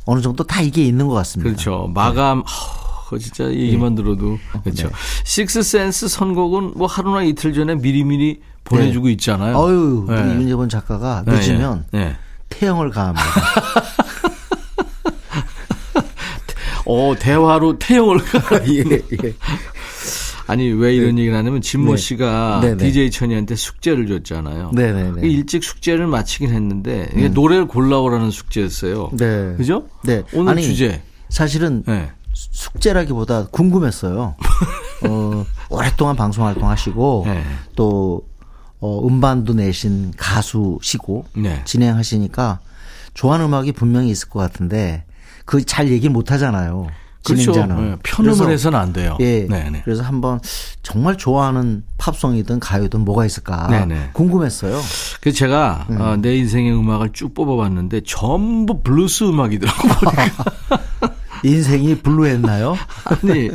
어느 0.05 0.21
정도 0.21 0.45
다 0.45 0.61
이게 0.61 0.85
있는 0.85 1.09
것 1.09 1.14
같습니다. 1.14 1.51
그렇죠. 1.51 1.90
마감 1.92 2.40
허, 2.42 2.86
진짜 3.19 3.51
얘기만 3.51 3.95
들어도 3.95 4.38
그렇죠. 4.64 4.90
식스센스 5.25 6.09
선곡은 6.09 6.73
뭐 6.77 6.87
하루나 6.87 7.23
이틀 7.23 7.53
전에 7.55 7.77
미리미리 7.77 8.40
보내주고 8.64 9.09
있잖아요. 9.11 9.57
어유 9.57 10.07
네. 10.09 10.35
윤여본 10.35 10.69
작가가 10.69 11.23
네, 11.25 11.33
늦으면 11.33 11.85
네, 11.92 12.05
네. 12.05 12.16
태형을 12.49 12.90
가합니다. 12.90 13.25
어 16.85 17.14
대화로 17.19 17.79
태영을 17.79 18.21
예, 18.69 19.03
예. 19.25 19.35
아니 20.47 20.71
왜 20.71 20.95
이런 20.95 21.19
얘기를 21.19 21.37
하냐면 21.37 21.61
진모 21.61 21.92
네. 21.92 21.97
씨가 21.97 22.61
네, 22.62 22.77
네. 22.77 22.85
DJ 22.85 23.11
천이한테 23.11 23.57
숙제를 23.57 24.07
줬잖아요. 24.07 24.71
네네네. 24.73 25.27
일찍 25.27 25.64
숙제를 25.64 26.07
마치긴 26.07 26.51
했는데 26.51 27.09
이게 27.16 27.29
노래를 27.29 27.66
골라오라는 27.66 28.31
숙제였어요. 28.31 29.11
네. 29.14 29.55
그죠? 29.57 29.88
네. 30.05 30.23
오늘 30.33 30.53
아니, 30.53 30.62
주제. 30.62 31.03
사실은 31.29 31.83
네. 31.87 32.09
숙제라기보다 32.37 33.46
궁금했어요. 33.46 34.35
어, 35.09 35.46
오랫동안 35.70 36.16
방송 36.16 36.44
활동하시고 36.46 37.22
네. 37.27 37.42
또 37.75 38.22
어, 38.81 39.07
음반도 39.07 39.55
내신 39.55 40.12
가수시고 40.16 41.25
네. 41.35 41.62
진행하시니까 41.64 42.61
좋아하는 43.14 43.46
음악이 43.46 43.72
분명히 43.72 44.11
있을 44.11 44.29
것 44.29 44.38
같은데 44.40 45.05
그 45.46 45.64
잘 45.64 45.88
얘기 45.88 46.09
못 46.09 46.31
하잖아요. 46.33 46.88
그렇죠. 47.25 47.53
진행자는. 47.53 47.90
네, 47.90 47.96
편음을 48.05 48.51
해서는 48.53 48.79
안 48.79 48.92
돼요. 48.92 49.16
예. 49.20 49.46
네네. 49.49 49.83
그래서 49.85 50.03
한번 50.05 50.38
정말 50.83 51.16
좋아하는 51.16 51.83
팝송이든 51.99 52.61
가요든 52.61 53.01
뭐가 53.01 53.25
있을까 53.27 53.66
네네. 53.68 54.11
궁금했어요. 54.12 54.81
그래서 55.20 55.37
제가 55.38 55.87
음. 55.90 56.01
어, 56.01 56.16
내 56.16 56.37
인생의 56.37 56.72
음악을 56.72 57.11
쭉 57.12 57.35
뽑아봤는데 57.35 58.03
전부 58.07 58.81
블루스 58.83 59.25
음악이더라고요. 59.25 59.92
보니까. 59.94 60.44
인생이 61.42 61.96
블루했나요? 62.03 62.77
아니, 63.05 63.51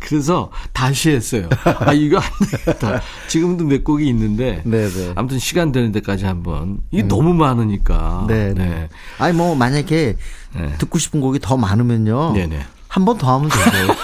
그래서 0.00 0.50
다시 0.72 1.10
했어요. 1.10 1.48
아, 1.80 1.92
이거 1.92 2.18
안 2.18 2.24
되겠다. 2.50 3.00
지금도 3.28 3.64
몇 3.64 3.84
곡이 3.84 4.06
있는데. 4.08 4.62
네네. 4.64 5.12
아무튼 5.14 5.38
시간 5.38 5.72
되는 5.72 5.92
데까지 5.92 6.24
한번. 6.24 6.78
이게 6.90 7.02
너무 7.02 7.34
많으니까. 7.34 8.26
네. 8.28 8.52
네. 8.54 8.88
아니 9.18 9.36
뭐 9.36 9.54
만약에 9.54 10.16
네. 10.54 10.74
듣고 10.78 10.98
싶은 10.98 11.20
곡이 11.20 11.38
더 11.40 11.56
많으면요. 11.56 12.32
네네. 12.34 12.60
한 12.88 13.04
번 13.04 13.16
더 13.18 13.34
하면 13.36 13.48
되죠. 13.48 13.94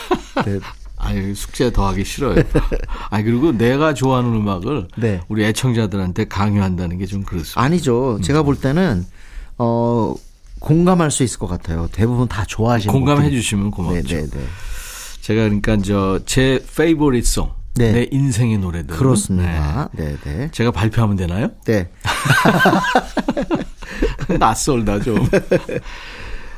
네. 0.46 0.60
아니, 1.00 1.32
숙제 1.34 1.70
더 1.72 1.86
하기 1.88 2.04
싫어요. 2.04 2.42
아, 3.10 3.22
그리고 3.22 3.52
내가 3.52 3.94
좋아하는 3.94 4.34
음악을 4.34 4.88
네. 4.96 5.20
우리 5.28 5.44
애청자들한테 5.44 6.24
강요한다는 6.26 6.98
게 6.98 7.06
좀 7.06 7.22
그렇습니다. 7.22 7.60
아니죠. 7.60 8.18
제가 8.22 8.42
볼 8.42 8.56
때는 8.56 9.04
어 9.58 10.14
공감할 10.60 11.10
수 11.10 11.22
있을 11.22 11.38
것 11.38 11.46
같아요. 11.46 11.88
대부분 11.92 12.28
다 12.28 12.44
좋아하시는 12.46 12.92
공감해 12.92 13.30
주시면 13.30 13.70
고맙죠. 13.70 14.16
네, 14.16 14.22
네, 14.22 14.30
네. 14.30 14.40
제가 15.20 15.42
그러니까 15.42 15.76
저 15.78 16.20
제 16.26 16.64
favorite 16.76 17.26
song. 17.26 17.50
네. 17.74 17.92
내 17.92 18.08
인생의 18.10 18.58
노래들. 18.58 18.96
그렇습니다. 18.96 19.88
네, 19.92 20.16
네. 20.24 20.36
네. 20.36 20.48
제가 20.50 20.72
발표하면 20.72 21.16
되나요? 21.16 21.50
네. 21.64 21.88
낯설다 24.38 25.00
좀. 25.00 25.28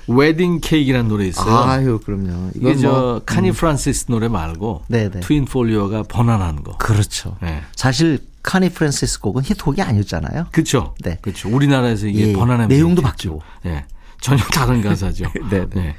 웨딩 0.07 0.61
케이크라는 0.63 1.09
노래 1.09 1.27
있어요. 1.27 1.57
아유, 1.59 2.01
그럼요. 2.05 2.51
이게 2.55 2.75
저 2.77 2.91
뭐, 2.91 3.23
코니 3.25 3.53
프란시스 3.53 4.07
노래 4.09 4.29
말고 4.29 4.85
네네. 4.89 5.21
트윈 5.21 5.45
폴리오가 5.45 6.03
번안한 6.05 6.65
거. 6.65 6.77
그렇죠. 6.79 7.37
네. 7.43 7.63
사실 7.77 8.19
코니 8.43 8.71
프랜시스 8.71 9.21
곡은 9.21 9.45
히트곡이 9.45 9.83
아니었잖아요. 9.83 10.47
그렇죠. 10.53 10.95
네. 11.03 11.19
그렇죠. 11.21 11.49
우리나라에서 11.55 12.07
이게 12.07 12.29
예, 12.29 12.33
번안한 12.33 12.69
내용도. 12.69 13.03
바뀌고. 13.03 13.41
예. 13.67 13.85
전혀 14.21 14.43
다른 14.45 14.83
가사죠. 14.83 15.27
네, 15.51 15.67
네. 15.71 15.95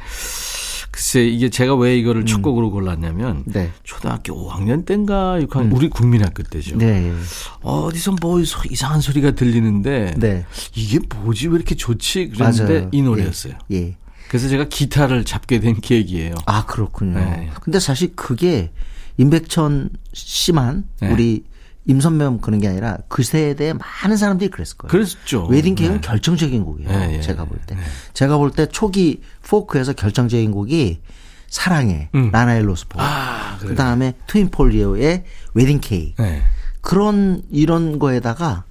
글쎄 0.92 1.24
이게 1.26 1.50
제가 1.50 1.74
왜 1.76 1.98
이거를 1.98 2.26
첫 2.26 2.42
곡으로 2.42 2.70
골랐냐면 2.70 3.44
네. 3.46 3.72
초등학교 3.84 4.34
5학년 4.50 4.86
때인가 4.86 5.40
6학년 5.40 5.74
우리 5.76 5.90
국민학교 5.90 6.44
때죠. 6.44 6.78
네. 6.78 7.14
어디서 7.62 8.16
뭐 8.22 8.44
소- 8.44 8.68
이상한 8.70 9.00
소리가 9.00 9.32
들리는데 9.32 10.16
네. 10.18 10.46
이게 10.76 11.00
뭐지 11.16 11.48
왜 11.48 11.56
이렇게 11.56 11.76
좋지 11.76 12.30
그랬는데 12.30 12.74
맞아요. 12.74 12.90
이 12.92 13.02
노래였어요. 13.02 13.54
예. 13.72 13.76
예. 13.78 13.98
그래서 14.28 14.50
제가 14.50 14.66
기타를 14.66 15.24
잡게 15.26 15.60
된 15.60 15.80
계기예요. 15.80 16.36
아, 16.46 16.66
그렇군요. 16.66 17.20
네. 17.20 17.50
근데 17.62 17.80
사실 17.80 18.14
그게 18.16 18.72
임백천 19.18 19.90
씨만 20.14 20.86
네. 21.02 21.10
우리 21.12 21.44
임선명 21.86 22.40
그런 22.40 22.60
게 22.60 22.68
아니라 22.68 22.98
그 23.08 23.24
세대에 23.24 23.74
많은 23.74 24.16
사람들이 24.18 24.50
그랬을 24.50 24.78
거예요. 24.78 24.92
그랬죠. 24.92 25.46
웨딩 25.48 25.76
케이크는 25.76 26.02
네. 26.02 26.08
결정적인 26.08 26.64
곡이에요. 26.64 26.90
네, 26.90 27.16
예, 27.18 27.22
제가 27.22 27.46
볼 27.46 27.58
때. 27.66 27.76
제가 28.14 28.38
볼 28.38 28.52
때 28.52 28.68
초기 28.68 29.22
포크에서 29.44 29.94
결정적인 29.94 30.52
곡이 30.52 31.00
사랑해 31.48 32.10
음. 32.16 32.30
라나엘 32.32 32.68
로스포. 32.68 33.00
아, 33.02 33.58
그래요? 33.58 33.70
그다음에 33.72 34.14
트윈 34.28 34.50
폴리오의 34.52 35.24
웨딩 35.54 35.80
케이크. 35.82 36.22
네. 36.22 36.44
그런 36.82 37.42
이런 37.52 37.98
거에다가 38.00 38.64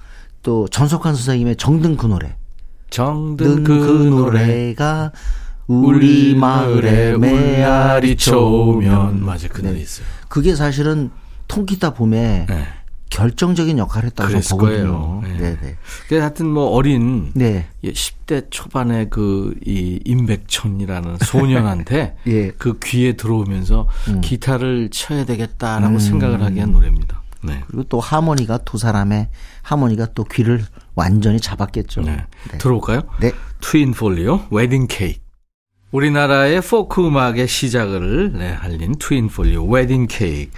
또 0.42 0.68
전석환 0.68 1.14
선생님의 1.14 1.56
정든 1.56 1.96
그 1.96 2.06
노래. 2.06 2.36
정든 2.90 3.62
그, 3.64 3.78
그, 3.78 3.82
노래 4.08 4.46
노래가 4.46 5.12
우리 5.66 6.34
마을에 6.34 7.16
메아리 7.16 8.16
쳐오면 8.16 9.24
맞아 9.24 9.46
그 9.48 9.62
노래 9.62 9.78
있어요. 9.78 10.06
그게 10.28 10.54
사실은 10.56 11.10
통기타 11.48 11.94
봄에 11.94 12.46
네. 12.48 12.66
결정적인 13.10 13.76
역할을 13.78 14.08
했다고 14.10 14.28
그랬을 14.28 14.50
보거든요. 14.56 15.20
거예요. 15.20 15.22
네. 15.24 15.38
네, 15.38 15.58
네. 15.60 15.76
그래서 16.08 16.24
하여튼 16.24 16.46
뭐 16.46 16.68
어린 16.70 17.32
네. 17.34 17.66
예, 17.84 17.92
10대 17.92 18.46
초반의 18.50 19.10
그 19.10 19.54
이 19.66 20.00
임백천이라는 20.04 21.18
소년한테 21.18 22.16
예. 22.28 22.50
그 22.52 22.78
귀에 22.82 23.12
들어오면서 23.14 23.88
기타를 24.22 24.90
쳐야 24.90 25.24
되겠다라고 25.24 25.98
생각을 25.98 26.42
하게 26.42 26.60
한 26.60 26.72
노래입니다. 26.72 27.22
네. 27.42 27.62
그리고 27.66 27.84
또 27.84 28.00
하모니가 28.00 28.58
두 28.58 28.78
사람의 28.78 29.28
하모니가 29.62 30.08
또 30.14 30.24
귀를 30.24 30.64
완전히 30.94 31.40
잡았겠죠. 31.40 32.02
네. 32.02 32.24
네. 32.50 32.58
들어볼까요? 32.58 33.02
네. 33.20 33.32
트윈 33.60 33.92
폴리오 33.92 34.42
웨딩 34.50 34.86
케이크. 34.88 35.20
우리나라의 35.90 36.60
포크 36.60 37.04
음악의 37.06 37.48
시작을 37.48 38.32
네, 38.34 38.52
알린 38.52 38.94
트윈 38.98 39.28
폴리오 39.28 39.66
웨딩 39.66 40.06
케이크. 40.08 40.52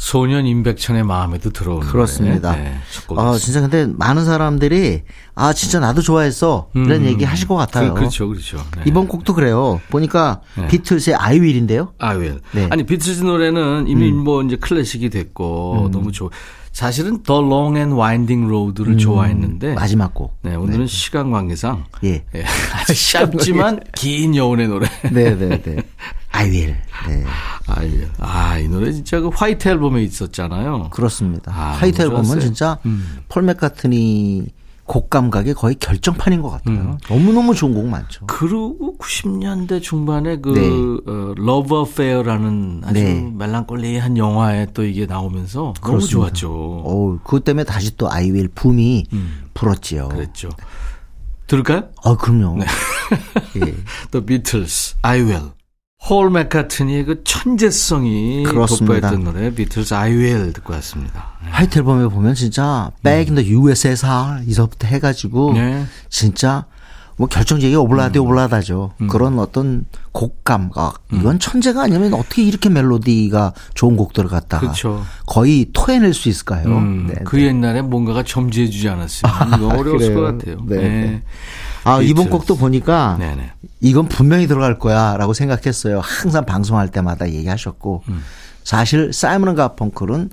소년 0.00 0.46
임백천의 0.46 1.04
마음에도 1.04 1.50
들어오는 1.50 1.86
그렇습니다. 1.86 2.56
네, 2.56 2.74
첫 2.90 3.18
아. 3.18 3.36
진짜 3.36 3.60
근데 3.60 3.84
많은 3.86 4.24
사람들이 4.24 5.02
아, 5.34 5.52
진짜 5.52 5.78
나도 5.78 6.00
좋아했어. 6.00 6.70
이런 6.74 7.02
음. 7.02 7.04
얘기 7.04 7.24
하실 7.24 7.46
것 7.46 7.54
같아요. 7.54 7.92
그, 7.92 8.00
그렇죠, 8.00 8.26
그렇죠. 8.26 8.56
네. 8.76 8.84
이번 8.86 9.06
곡도 9.06 9.34
그래요. 9.34 9.78
보니까 9.90 10.40
네. 10.56 10.68
비틀스의 10.68 11.16
아이윌인데요. 11.16 11.92
아윌. 11.98 12.40
네. 12.52 12.66
아니 12.70 12.84
비틀즈 12.86 13.24
노래는 13.24 13.88
이미 13.88 14.10
뭐 14.10 14.42
이제 14.42 14.56
클래식이 14.56 15.10
됐고 15.10 15.88
음. 15.88 15.90
너무 15.90 16.12
좋. 16.12 16.30
사실은 16.72 17.22
The 17.22 17.38
Long 17.38 17.76
and 17.76 17.94
Winding 17.94 18.46
Road를 18.46 18.96
좋아했는데 18.96 19.68
음. 19.68 19.74
마지막 19.74 20.14
곡. 20.14 20.38
네, 20.40 20.54
오늘은 20.54 20.86
시간 20.86 21.30
관계상 21.30 21.84
예. 22.04 22.24
예, 22.34 22.44
아주 22.72 23.12
짧지만 23.12 23.80
긴 23.94 24.34
여운의 24.34 24.68
노래. 24.68 24.88
네, 25.12 25.36
네, 25.36 25.60
네. 25.60 25.76
I 26.32 26.39
Will. 26.39 26.76
네. 27.08 27.24
아이, 27.66 28.08
아, 28.18 28.58
이 28.58 28.68
노래 28.68 28.92
진짜 28.92 29.20
그 29.20 29.28
White 29.32 29.68
Album에 29.68 30.02
있었잖아요. 30.02 30.90
그렇습니다. 30.90 31.52
아, 31.54 31.72
White 31.72 32.02
너무 32.02 32.10
앨범은 32.10 32.24
좋았어요. 32.24 32.40
진짜 32.40 32.78
음. 32.86 33.18
폴 33.28 33.42
맥카트니 33.42 34.46
곡 34.84 35.08
감각이 35.08 35.54
거의 35.54 35.76
결정판인 35.76 36.42
것 36.42 36.50
같아요. 36.50 36.76
음. 36.76 36.98
너무너무 37.08 37.54
좋은 37.54 37.74
곡 37.74 37.86
많죠. 37.86 38.26
그리고 38.26 38.96
90년대 38.98 39.80
중반에 39.82 40.38
그 40.38 40.48
네. 40.50 41.12
어, 41.12 41.34
Love 41.36 41.76
Affair라는 41.76 42.82
아주 42.84 42.94
네. 42.94 43.32
멜랑콜리한 43.36 44.16
영화에 44.16 44.66
또 44.74 44.84
이게 44.84 45.06
나오면서 45.06 45.60
너무 45.60 45.74
그렇습니다. 45.80 46.10
좋았죠. 46.10 46.50
어, 46.50 47.18
그것 47.22 47.44
때문에 47.44 47.64
다시 47.64 47.96
또 47.96 48.10
I 48.10 48.18
Will 48.18 48.48
붐이 48.48 49.06
불었지요. 49.54 50.06
음. 50.06 50.08
그랬죠. 50.08 50.48
들을까요? 51.46 51.84
어, 52.02 52.16
그럼요. 52.16 52.58
네. 52.58 52.66
예. 53.66 53.74
또 54.10 54.24
비틀스, 54.24 54.96
I 55.02 55.20
Will. 55.20 55.50
폴 56.08 56.30
맥카트니의 56.30 57.04
그 57.04 57.22
천재성이 57.24 58.42
그렇습니다. 58.44 59.10
돋보였던 59.10 59.24
노래 59.24 59.52
비틀스 59.54 59.92
I 59.94 60.12
Will 60.12 60.52
듣고 60.54 60.72
왔습니다. 60.74 61.32
네. 61.44 61.50
White 61.50 61.78
앨범에 61.78 62.06
보면 62.08 62.34
진짜 62.34 62.90
Back 63.04 63.34
in 63.34 63.34
the 63.42 63.52
USSR 63.52 64.44
이서부터 64.46 64.86
해가지고 64.88 65.52
네. 65.54 65.84
진짜 66.08 66.64
뭐 67.16 67.28
결정적인 67.28 67.76
Ob-La-Di, 67.76 68.18
Ob-La-Da죠. 68.18 68.92
그런 69.10 69.38
어떤 69.38 69.84
곡감각 70.12 71.02
이건 71.12 71.38
천재가 71.38 71.82
아니면 71.82 72.14
어떻게 72.14 72.42
이렇게 72.42 72.70
멜로디가 72.70 73.52
좋은 73.74 73.96
곡들을 73.96 74.30
갖다가 74.30 74.60
그렇죠. 74.62 75.04
거의 75.26 75.66
토해낼 75.74 76.14
수 76.14 76.30
있을까요? 76.30 76.66
음, 76.68 77.08
네, 77.08 77.16
그 77.26 77.36
네. 77.36 77.48
옛날에 77.48 77.82
뭔가가 77.82 78.22
점지해주지 78.22 78.88
않았으면 78.88 79.34
어려웠을. 79.70 80.14
것 80.14 80.22
같아요. 80.22 80.64
네, 80.66 81.22
아 81.84 82.00
이번. 82.00 82.30
곡도 82.30 82.56
보니까 82.56 83.16
네네. 83.18 83.52
이건 83.80 84.08
분명히 84.08 84.46
들어갈 84.46 84.78
거야라고 84.78 85.32
생각했어요. 85.32 86.00
항상 86.00 86.44
방송할 86.44 86.88
때마다 86.88 87.28
얘기하셨고 87.28 88.02
음. 88.08 88.22
사실 88.62 89.12
사이먼 89.12 89.54
가펑클은 89.54 90.30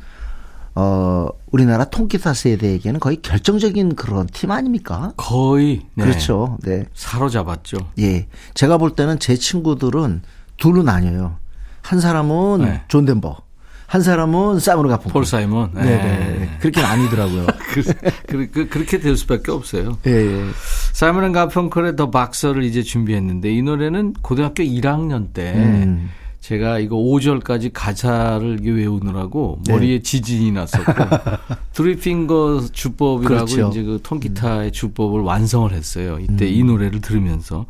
어 0.75 1.27
우리나라 1.51 1.85
통기타 1.85 2.33
세대에게는 2.33 2.99
거의 2.99 3.21
결정적인 3.21 3.95
그런 3.95 4.27
팀 4.27 4.51
아닙니까? 4.51 5.13
거의 5.17 5.81
네. 5.95 6.03
그렇죠. 6.03 6.57
네. 6.63 6.85
사로잡았죠. 6.93 7.77
예. 7.99 8.27
제가 8.53 8.77
볼 8.77 8.91
때는 8.95 9.17
제 9.19 9.35
친구들은 9.35 10.21
둘로 10.57 10.83
나뉘어요. 10.83 11.37
한 11.81 11.99
사람은 11.99 12.59
네. 12.59 12.83
존 12.89 13.05
덴버, 13.05 13.37
한 13.87 14.01
사람은 14.01 14.59
사이먼 14.59 14.89
가펑클. 14.89 15.11
폴 15.13 15.25
사이먼. 15.25 15.71
네, 15.73 15.81
네. 15.81 16.49
그렇게 16.59 16.81
나뉘더라고요. 16.81 17.47
그, 17.73 17.81
그, 18.27 18.49
그, 18.51 18.67
그 18.67 18.77
렇게 18.79 18.99
될 18.99 19.15
수밖에 19.15 19.51
없어요. 19.51 19.97
예, 20.05 20.11
예. 20.11 20.43
사이먼 20.91 21.23
앤 21.23 21.31
가펑클의 21.31 21.95
The 21.95 22.11
Boxer를 22.11 22.63
이제 22.63 22.83
준비했는데 22.83 23.49
이 23.49 23.61
노래는 23.61 24.13
고등학교 24.21 24.61
1학년 24.61 25.33
때 25.33 25.53
음. 25.55 26.09
제가 26.39 26.79
이거 26.79 26.95
5절까지 26.95 27.71
가사를 27.73 28.59
외우느라고 28.63 29.59
머리에 29.67 30.01
지진이 30.01 30.51
났었고 30.53 30.93
three 31.73 32.16
finger 32.16 32.67
주법이라고 32.71 33.45
그렇죠. 33.45 33.69
이제 33.69 33.83
그 33.83 33.99
통기타의 34.01 34.71
주법을 34.71 35.21
완성을 35.21 35.71
했어요. 35.73 36.19
이때 36.21 36.47
이 36.47 36.63
노래를 36.63 37.01
들으면서 37.01 37.65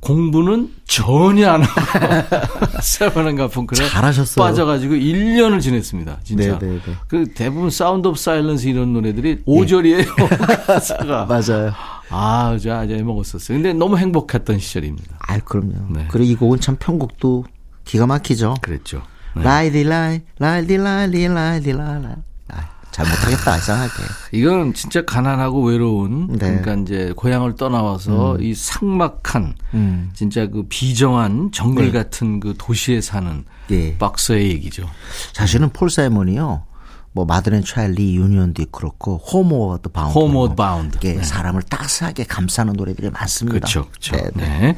공부는 0.00 0.70
전혀 0.86 1.50
안 1.50 1.62
하고 1.62 3.20
앤 3.28 3.36
가펑클에 3.36 3.86
잘하셨어요. 3.88 4.44
빠져가지고 4.44 4.94
1년을 4.94 5.60
지냈습니다. 5.60 6.20
진짜. 6.24 6.58
네, 6.58 6.66
네, 6.66 6.80
네. 6.84 6.94
그 7.06 7.26
대부분 7.34 7.70
Sound 7.70 8.08
of 8.08 8.18
Silence 8.18 8.66
이런 8.66 8.92
노래들이 8.92 9.44
5절이에요. 9.44 10.06
가사가. 10.66 11.26
맞아요. 11.26 11.72
아, 12.08 12.58
저 12.60 12.74
아재 12.74 13.02
먹었었어요. 13.02 13.56
근데 13.58 13.72
너무 13.72 13.98
행복했던 13.98 14.58
시절입니다. 14.58 15.18
아, 15.20 15.38
그럼요. 15.38 15.74
네. 15.90 16.06
그리고 16.10 16.30
이 16.30 16.34
곡은 16.34 16.60
참 16.60 16.76
편곡도 16.78 17.44
기가 17.90 18.06
막히죠. 18.06 18.54
그랬죠. 18.62 19.02
네. 19.34 19.42
라이디 19.42 19.82
라이 19.82 20.20
라이디 20.38 20.76
라이디 20.76 21.26
라이디 21.26 21.72
라이. 21.72 22.04
아, 22.48 22.68
잘 22.92 23.04
못하겠다 23.04 23.56
이상하게. 23.56 23.92
이건 24.30 24.74
진짜 24.74 25.04
가난하고 25.04 25.64
외로운 25.64 26.28
네. 26.28 26.38
그러니까 26.38 26.74
이제 26.74 27.12
고향을 27.16 27.56
떠나와서 27.56 28.38
이 28.38 28.54
삭막한 28.54 29.56
음. 29.74 30.10
진짜 30.14 30.46
그 30.46 30.66
비정한 30.68 31.50
정글 31.52 31.86
네. 31.86 31.90
같은 31.90 32.38
그 32.38 32.54
도시에 32.56 33.00
사는 33.00 33.44
예. 33.72 33.98
boxer의 33.98 34.50
얘기죠. 34.50 34.88
사실은 35.32 35.70
폴 35.70 35.90
사이먼이요. 35.90 36.66
뭐 37.10 37.24
Mother 37.24 37.51
and 37.51 37.64
Child 37.64 38.14
Reunion도 38.14 38.66
그렇고 38.70 39.16
Homeward 39.16 39.88
Bound. 39.88 40.16
Homeward 40.16 40.54
Bound. 40.54 40.98
이게 40.98 41.14
네. 41.14 41.24
사람을 41.24 41.62
따스하게 41.62 42.22
감싸는 42.22 42.74
노래들이 42.74 43.10
많습니다. 43.10 43.58
그렇죠, 43.58 43.88
그렇죠. 43.88 44.14
네, 44.14 44.30
네. 44.36 44.58
네. 44.60 44.76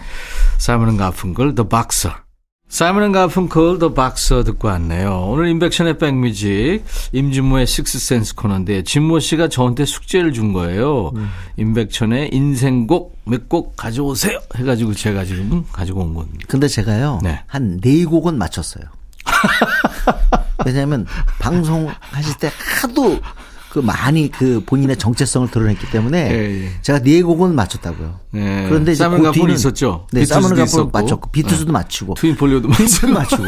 사이먼 0.57 0.97
가펑클, 0.97 1.55
The 1.55 1.69
Boxer. 1.69 2.17
사이먼 2.73 3.13
가펑클, 3.13 3.79
The 3.81 3.93
Boxer 3.95 4.45
듣고 4.45 4.69
왔네요. 4.69 5.27
오늘 5.29 5.49
임백천의 5.49 5.99
백뮤직 5.99 6.83
임진모의 7.13 7.67
Sixth 7.67 8.01
Sense 8.01 8.35
코너인데 8.35 8.85
진모 8.85 9.21
씨가 9.21 9.49
저한테 9.49 9.85
숙제를 9.85 10.33
준 10.33 10.55
거예요. 10.55 11.11
음. 11.15 11.29
임백천의 11.59 12.31
인생곡 12.33 13.19
몇 13.27 13.43
곡 13.51 13.77
가져오세요. 13.77 14.41
해가지고 14.57 14.95
제가 14.95 15.27
지금 15.27 15.67
가지고 15.71 16.01
온 16.01 16.15
겁니다. 16.15 16.47
근데 16.49 16.67
제가요. 16.67 17.21
네. 17.23 17.43
한 17.47 17.79
네 17.83 18.07
곡은 18.07 18.39
맞췄어요. 18.39 18.85
왜냐하면 20.65 21.07
방송 21.41 21.91
하실 22.11 22.35
때 22.39 22.51
하도 22.81 23.21
그 23.73 23.79
많이 23.79 24.31
그 24.31 24.63
본인의 24.67 24.99
정체성을 24.99 25.51
드러냈기 25.51 25.91
때문에 25.91 26.31
예, 26.31 26.65
예. 26.65 26.69
제가 26.83 26.99
네 26.99 27.23
곡은 27.23 27.55
맞췄다고요. 27.55 28.21
네. 28.33 28.67
그런데 28.69 28.93
이제 28.93 29.09
그 29.09 29.33
뒤는 29.33 29.55
있었죠? 29.55 30.07
네, 30.13 30.27
가funkel 30.27 30.65
있었고. 30.65 30.91
맞췄고 30.93 31.31
비트즈도 31.31 31.65
네. 31.65 31.73
맞추고 31.73 32.13
트윈 32.13 32.37
폴리오도 32.37 32.69
맞추고. 32.69 33.13
맞추고 33.15 33.45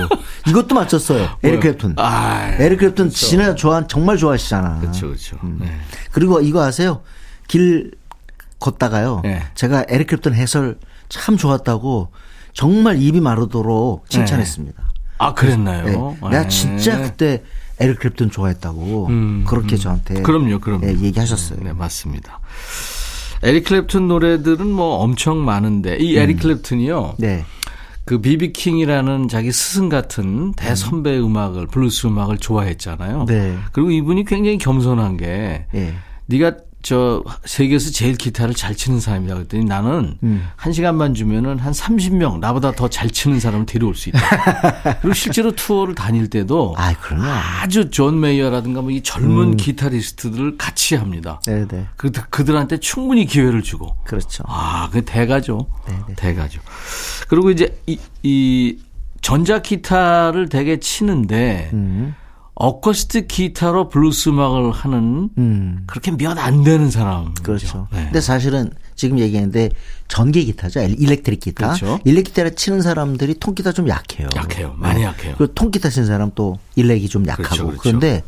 이것도 0.48 0.74
맞췄어요. 0.74 1.28
에릭 1.42 1.60
클랩튼. 1.60 1.98
아, 1.98 2.56
에릭 2.58 2.80
클랩튼 2.80 3.10
진짜 3.10 3.54
좋아 3.54 3.86
정말 3.86 4.16
좋아하시잖아. 4.16 4.80
그렇죠, 4.80 5.08
그렇죠. 5.08 5.36
네. 5.60 5.70
그리고 6.10 6.40
이거 6.40 6.62
아세요? 6.62 7.02
길 7.46 7.90
걷다가요. 8.60 9.20
네. 9.24 9.42
제가 9.54 9.84
에릭 9.90 10.08
클랩튼 10.08 10.32
해설 10.32 10.78
참 11.10 11.36
좋았다고 11.36 12.08
정말 12.54 12.96
입이 12.98 13.20
마르도록 13.20 14.08
칭찬했습니다. 14.08 14.82
아, 15.18 15.34
그랬나요? 15.34 15.84
네. 15.84 16.28
내가 16.30 16.42
네. 16.44 16.48
진짜 16.48 16.98
그때 17.02 17.42
에릭 17.80 17.98
클랩튼 18.00 18.30
좋아했다고 18.30 19.06
음, 19.08 19.44
그렇게 19.46 19.76
음. 19.76 19.78
저한테 19.78 20.22
그럼요, 20.22 20.60
그럼요. 20.60 20.86
예, 20.86 20.92
얘기하셨어요. 21.02 21.60
네, 21.62 21.72
맞습니다. 21.72 22.40
에릭 23.42 23.66
클랩튼 23.66 24.06
노래들은 24.06 24.66
뭐 24.66 24.96
엄청 24.96 25.44
많은데 25.44 25.96
이 25.98 26.16
에릭 26.16 26.40
클랩튼이요. 26.40 27.10
음. 27.10 27.14
네. 27.18 27.44
그 28.04 28.20
비비 28.20 28.52
킹이라는 28.52 29.28
자기 29.28 29.50
스승 29.50 29.88
같은 29.88 30.52
대선배 30.52 31.18
음악을 31.18 31.68
블루스 31.68 32.06
음악을 32.08 32.38
좋아했잖아요. 32.38 33.24
네. 33.26 33.56
그리고 33.72 33.90
이분이 33.90 34.24
굉장히 34.24 34.58
겸손한 34.58 35.16
게 35.16 35.66
예. 35.74 35.94
네가 36.26 36.56
저 36.84 37.24
세계에서 37.46 37.90
제일 37.90 38.14
기타를 38.14 38.54
잘 38.54 38.74
치는 38.74 39.00
사람이다 39.00 39.34
그랬더니 39.34 39.64
나는 39.64 40.18
음. 40.22 40.46
한 40.54 40.72
시간만 40.74 41.14
주면은 41.14 41.58
한 41.58 41.72
30명 41.72 42.38
나보다 42.40 42.72
더 42.72 42.88
잘 42.88 43.08
치는 43.10 43.40
사람을 43.40 43.64
데려올 43.64 43.94
수 43.94 44.10
있다. 44.10 44.20
그리고 45.00 45.14
실제로 45.14 45.50
투어를 45.52 45.94
다닐 45.94 46.28
때도 46.28 46.74
아, 46.76 46.94
그러면 47.00 47.26
아주 47.26 47.88
존 47.90 48.20
메이어라든가 48.20 48.82
뭐 48.82 48.90
이 48.90 49.00
젊은 49.02 49.56
기타리스트들을 49.56 50.58
같이 50.58 50.94
합니다. 50.94 51.40
네, 51.46 51.66
네. 51.66 51.86
그, 51.96 52.12
그들한테 52.12 52.76
충분히 52.78 53.24
기회를 53.24 53.62
주고. 53.62 53.96
그렇죠. 54.04 54.44
아, 54.46 54.90
그 54.92 55.04
대가죠. 55.04 55.66
네, 55.88 55.98
네. 56.06 56.14
대가죠. 56.14 56.60
그리고 57.28 57.50
이제 57.50 57.76
이, 57.86 57.98
이 58.22 58.76
전자 59.22 59.62
기타를 59.62 60.50
되게 60.50 60.78
치는데 60.78 61.70
음. 61.72 62.14
어쿠스틱 62.56 63.26
기타로 63.26 63.88
블루스 63.88 64.28
음악을 64.28 64.70
하는 64.70 65.28
음. 65.38 65.82
그렇게 65.86 66.12
몇 66.12 66.38
안 66.38 66.62
되는 66.62 66.90
사람. 66.90 67.34
그렇죠. 67.42 67.88
네. 67.92 68.04
근데 68.04 68.20
사실은 68.20 68.70
지금 68.94 69.18
얘기했는데 69.18 69.70
전기 70.06 70.44
기타죠. 70.44 70.80
일- 70.82 71.00
electric 71.02 71.40
기타. 71.40 71.68
그렇죠. 71.74 71.98
일렉 72.04 72.24
기타를 72.26 72.54
치는 72.54 72.80
사람들이 72.82 73.34
통기타 73.40 73.72
좀 73.72 73.88
약해요. 73.88 74.28
약해요. 74.36 74.74
많이 74.78 75.00
네. 75.00 75.06
약해요. 75.06 75.34
그리고 75.36 75.52
통기타 75.54 75.90
치는 75.90 76.06
사람 76.06 76.30
또 76.34 76.58
일렉이 76.76 77.08
좀 77.08 77.26
약하고. 77.26 77.42
그렇죠, 77.48 77.66
그렇죠. 77.66 77.82
그런데 77.82 78.22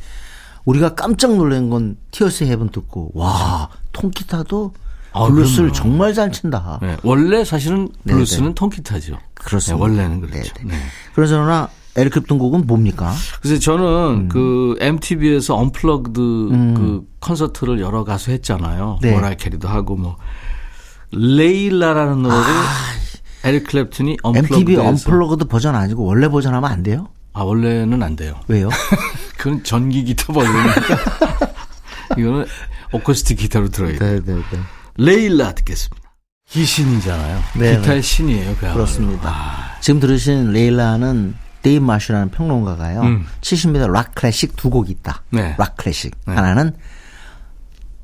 우리가 0.65 0.95
깜짝 0.97 1.37
놀란 1.37 1.71
건 1.71 1.97
Tears 2.11 2.45
in 2.45 2.51
Heaven 2.51 2.71
듣고 2.71 3.13
와 3.15 3.69
통기타도 3.93 4.73
아, 5.13 5.27
블루스를 5.29 5.71
그럼요. 5.71 5.73
정말 5.73 6.13
잘 6.15 6.33
친다. 6.33 6.79
네, 6.83 6.97
원래 7.05 7.45
사실은 7.45 7.89
네, 8.03 8.13
블루스는 8.13 8.49
네. 8.49 8.55
통기타죠. 8.57 9.19
그렇습니다. 9.35 9.77
네, 9.77 9.81
원래는 9.93 10.21
그렇죠. 10.23 10.53
네. 10.65 10.75
그래서 11.15 11.37
그러나 11.37 11.69
에릭 11.97 12.13
클랩튼 12.13 12.39
곡은 12.39 12.67
뭡니까? 12.67 13.15
그래서 13.41 13.59
저는 13.59 14.29
그 14.29 14.77
MTV에서 14.81 15.57
Unplugged 15.57 16.21
그 16.21 17.07
콘서트를 17.21 17.81
여러 17.81 18.05
가수 18.05 18.31
했잖아요. 18.31 18.99
네. 19.03 19.13
머라이어 19.13 19.37
캐리도 19.37 19.67
하고 19.69 19.97
뭐 19.97 20.17
Layla라는 21.13 22.23
노래를 22.23 22.45
에릭 23.45 23.67
클랩튼이 23.69 24.19
MTV 24.37 24.77
언플러그드에서 24.77 24.89
언플러그드 24.89 25.45
버전 25.47 25.75
아니고 25.75 26.05
원래 26.05 26.29
버전 26.29 26.55
하면 26.55 26.71
안 26.71 26.83
돼요? 26.83 27.09
아 27.33 27.43
원래는 27.43 28.03
안 28.03 28.17
돼요. 28.17 28.41
왜요? 28.49 28.69
그건 29.39 29.63
전기 29.63 30.05
기타 30.05 30.33
버전이니까 30.33 30.81
이거는 32.19 32.47
어쿠스틱 32.93 33.39
기타로 33.39 33.69
들어야 33.69 33.99
돼요. 33.99 34.21
네, 34.25 34.33
네, 34.33 34.35
네. 34.35 34.59
Layla 34.97 35.53
듣겠습니다. 35.55 36.07
기신이잖아요. 36.49 37.43
네, 37.59 37.77
기타의 37.79 38.03
신이에요. 38.03 38.57
그야말로. 38.57 38.75
그렇습니다. 38.85 39.29
아, 39.29 39.81
지금 39.81 40.01
들으신 40.01 40.53
Layla는 40.53 41.35
데이브 41.67 41.85
마슈라는 41.85 42.31
평론가가요. 42.31 43.01
음. 43.03 43.27
70m 43.41 43.91
rock 43.91 44.15
classic 44.15 44.55
두 44.55 44.71
곡이 44.71 44.93
있다. 44.93 45.25
네. 45.31 45.57
락 45.59 45.77
클래식. 45.77 46.15
네. 46.27 46.35
하나는 46.35 46.73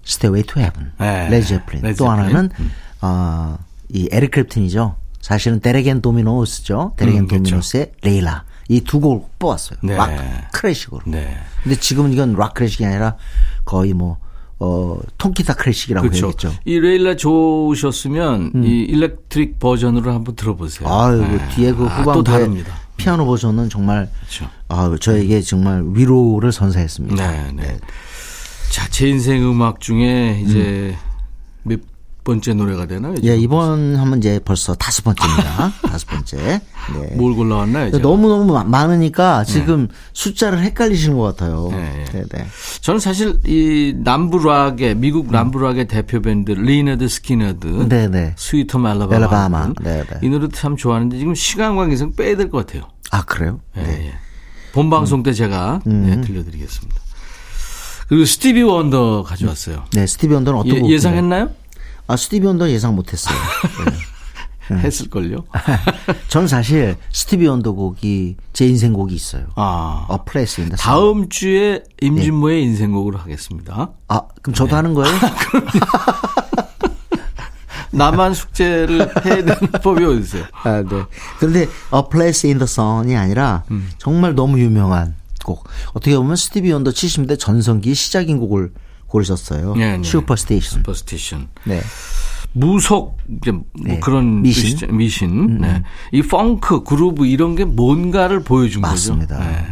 to 0.05 0.35
Heaven. 0.37 0.93
네. 0.99 1.29
레드 1.31 1.48
제플린. 1.48 1.83
또 1.83 2.05
제플린. 2.05 2.09
하나는 2.11 2.51
어, 3.03 3.57
이 3.89 4.09
에릭 4.11 4.33
클랩튼이죠. 4.33 4.97
사실은 5.21 5.61
Derek 5.61 5.87
and 5.87 6.03
Dominos죠. 6.03 6.95
Derek 6.97 7.13
and 7.13 7.23
음, 7.23 7.29
그렇죠. 7.29 7.45
Dominos의 7.45 7.93
Layla. 8.03 8.45
이 8.69 8.81
두 8.81 8.99
곡을 9.01 9.27
뽑았어요. 9.39 9.79
네. 9.83 9.97
rock 9.97 10.11
classic으로. 10.53 11.03
네. 11.07 11.37
근데 11.63 11.79
지금은 11.79 12.13
이건 12.13 12.33
rock 12.35 12.55
classic이 12.55 12.85
아니라 12.85 13.17
거의 13.65 13.93
뭐 13.93 14.19
어, 14.59 14.99
통기타 15.19 15.55
classic이라고 15.55 16.09
그렇죠. 16.09 16.27
해야겠죠. 16.27 16.53
이 16.65 16.79
Layla 16.81 17.17
좋으셨으면 17.17 18.65
이 18.65 18.83
electric 18.89 19.59
버전으로 19.59 20.13
한번 20.13 20.35
들어보세요. 20.37 20.89
아유, 20.89 21.19
그 21.19 21.25
네. 21.37 21.49
뒤에 21.55 21.73
그 21.73 21.85
아, 21.87 21.97
또 21.97 22.03
후반부에 22.03 22.33
다릅니다. 22.33 22.73
피아노 23.03 23.27
버전은 23.27 23.69
정말 23.69 24.09
그렇죠. 24.21 24.49
아, 24.69 24.95
저에게 25.01 25.41
정말 25.41 25.83
위로를 25.85 26.53
선사했습니다. 26.53 27.31
네, 27.31 27.53
네. 27.57 27.79
자, 28.71 28.87
제 28.91 29.09
인생 29.09 29.43
음악 29.45 29.81
중에 29.81 30.41
이제 30.45 30.95
몇 31.65 31.81
번째 32.25 32.55
노래가 32.55 32.87
되나요? 32.87 33.17
예, 33.25 33.37
이번 33.37 33.97
하면 33.97 34.19
이제 34.19 34.39
벌써 34.45 34.77
다섯 34.77 35.03
번째입니다. 35.03 35.73
다섯 35.83 36.07
번째. 36.07 36.37
네. 36.37 36.61
뭘 37.19 37.35
골라왔나요? 37.35 37.91
제가? 37.91 38.01
너무너무 38.01 38.63
많으니까 38.65 39.43
지금 39.43 39.89
숫자를 40.13 40.61
헷갈리시는 40.61 41.19
것 41.19 41.25
같아요. 41.25 41.69
네, 41.73 42.05
네, 42.13 42.23
네. 42.31 42.47
저는 42.81 43.01
사실 43.01 43.41
이 43.45 43.95
남부락의 43.97 44.95
미국 44.95 45.33
남부락의 45.33 45.89
대표 45.89 46.23
밴드 46.23 46.53
리너드 46.53 47.09
스키너드 47.09 47.67
네, 47.89 48.07
네. 48.07 48.35
스위터. 48.39 48.79
네, 49.83 50.05
네. 50.09 50.19
이 50.23 50.29
노래도 50.29 50.55
참 50.55 50.77
좋아하는데 50.77 51.19
지금 51.19 51.35
시간 51.35 51.75
관계상 51.75 52.13
빼야 52.13 52.37
될 52.37 52.49
것 52.49 52.65
같아요. 52.65 52.85
아, 53.13 53.23
그래요? 53.25 53.61
예, 53.77 53.83
예. 53.83 54.15
본 54.73 54.89
방송 54.91 55.23
때 55.23 55.33
제가 55.33 55.83
음. 55.87 56.07
네, 56.09 56.21
들려드리겠습니다. 56.23 57.01
그리고 58.09 58.25
스티비 58.25 58.63
원더 58.63 59.23
가져왔어요. 59.23 59.85
네, 59.93 60.07
스티비 60.07 60.35
원더는 60.35 60.59
어떤 60.59 60.81
곡? 60.81 60.91
예, 60.91 60.95
예상했나요? 60.95 61.51
아, 62.07 62.17
스티비 62.17 62.47
원더 62.47 62.71
예상 62.71 62.97
못했어요. 62.97 63.37
네. 64.71 64.77
했을걸요. 64.79 65.45
전 66.29 66.49
사실 66.49 66.97
스티비 67.13 67.47
원더 67.47 67.73
곡이 67.73 68.37
제 68.55 68.67
인생 68.67 68.95
곡이 68.95 69.15
있어요. 69.15 69.47
아. 69.57 70.07
어, 70.09 70.25
Place입니다. 70.25 70.77
다음 70.79 71.29
주에 71.29 71.83
임진모의 72.01 72.61
네. 72.61 72.63
인생곡으로 72.63 73.19
하겠습니다. 73.19 73.91
아, 74.09 74.23
그럼 74.41 74.55
저도 74.55 74.75
하는 74.75 74.95
거예요? 74.95 75.13
나만 77.93 78.35
숙제를 78.35 79.11
해야 79.25 79.37
되는 79.45 79.55
법이 79.83 80.05
어디 80.05 80.18
있어요? 80.18 80.45
아, 80.65 80.83
네. 80.83 81.03
그런데 81.39 81.61
A 81.95 82.03
Place 82.11 82.49
in 82.51 82.59
the 82.59 82.65
Sun이 82.65 83.17
아니라 83.17 83.65
음. 83.71 83.91
정말 83.99 84.35
너무 84.35 84.59
유명한 84.61 85.15
곡. 85.45 85.65
어떻게 85.93 86.17
보면 86.17 86.37
스티비 86.37 86.73
원더 86.73 86.91
70대 86.91 87.39
전성기 87.39 87.95
시작인 87.95 88.39
곡을 88.39 88.73
고르셨어요. 89.07 89.75
네, 89.77 89.99
네. 89.99 90.03
Superstition. 90.03 90.79
Superstition. 90.81 91.49
네. 91.65 91.83
무속 92.53 93.19
이제 93.41 93.51
뭐 93.51 93.65
네. 93.83 93.99
그런 94.01 94.43
미신. 94.43 94.65
음, 94.67 94.71
뜻이죠. 94.73 94.93
미신. 94.93 95.59
네. 95.61 95.83
이 96.13 96.23
펑크 96.23 96.85
그루브 96.85 97.27
이런 97.27 97.57
게 97.57 97.65
뭔가를 97.65 98.43
보여준 98.43 98.83
맞습니다. 98.83 99.37
거죠. 99.39 99.49
네. 99.51 99.67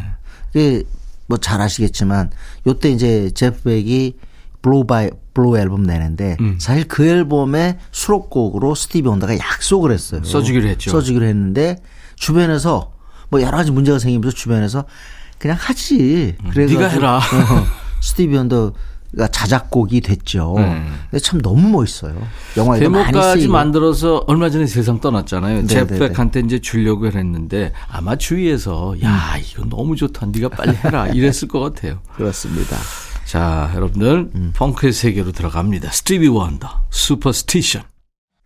그 0.53 0.85
뭐 1.31 1.39
잘 1.39 1.61
아시겠지만 1.61 2.31
요때 2.67 2.91
이제 2.91 3.31
제프 3.33 3.63
벡이 3.63 4.15
Blow 4.63 4.85
by 4.87 5.11
Blow 5.35 5.57
앨범 5.59 5.83
내는데 5.85 6.37
음. 6.41 6.57
사실 6.59 6.87
그 6.87 7.07
앨범의 7.07 7.79
수록곡으로 7.93 8.75
스티비 8.75 9.09
원더가 9.09 9.39
약속을 9.39 9.93
했어요. 9.93 10.23
써주기로 10.25 10.69
했죠. 10.69 10.91
써주기로 10.91 11.25
했는데 11.27 11.77
주변에서 12.17 12.93
뭐 13.31 13.41
여러 13.41 13.57
가지 13.57 13.71
문제가 13.71 13.99
생기면서 13.99 14.35
주변에서 14.37 14.85
그냥 15.39 15.57
하지. 15.59 16.37
그래서 16.51 16.75
네가 16.75 16.89
해라. 16.89 17.21
스티비 18.03 18.37
원더가 18.37 19.29
자작곡이 19.33 20.03
됐죠. 20.03 20.55
네. 20.59 20.85
근데 21.11 21.23
참 21.23 21.41
너무 21.41 21.69
멋있어요. 21.71 22.15
영화에도 22.57 22.91
많이 22.91 23.23
쓰이고. 23.41 23.53
만들어서 23.53 24.25
얼마 24.27 24.51
전에 24.51 24.67
세상 24.67 25.01
떠났잖아요. 25.01 25.63
네, 25.63 25.67
제프 25.67 25.95
벡한테 25.95 26.41
이제 26.41 26.59
주려고 26.59 27.07
했는데 27.07 27.73
아마 27.89 28.17
주위에서 28.17 28.97
야 29.03 29.35
음. 29.37 29.43
이거 29.43 29.65
너무 29.65 29.97
좋다. 29.97 30.27
네가 30.27 30.51
빨리 30.51 30.77
해라 30.77 31.07
이랬을 31.09 31.49
것 31.49 31.61
같아요. 31.61 32.01
그렇습니다. 32.17 32.77
자, 33.31 33.71
여러분들 33.77 34.29
음. 34.35 34.53
펑크의 34.57 34.93
세계로 34.93 35.31
들어갑니다. 35.31 35.93
스티비 35.93 36.27
원더, 36.27 36.87
Superstition. 36.91 37.85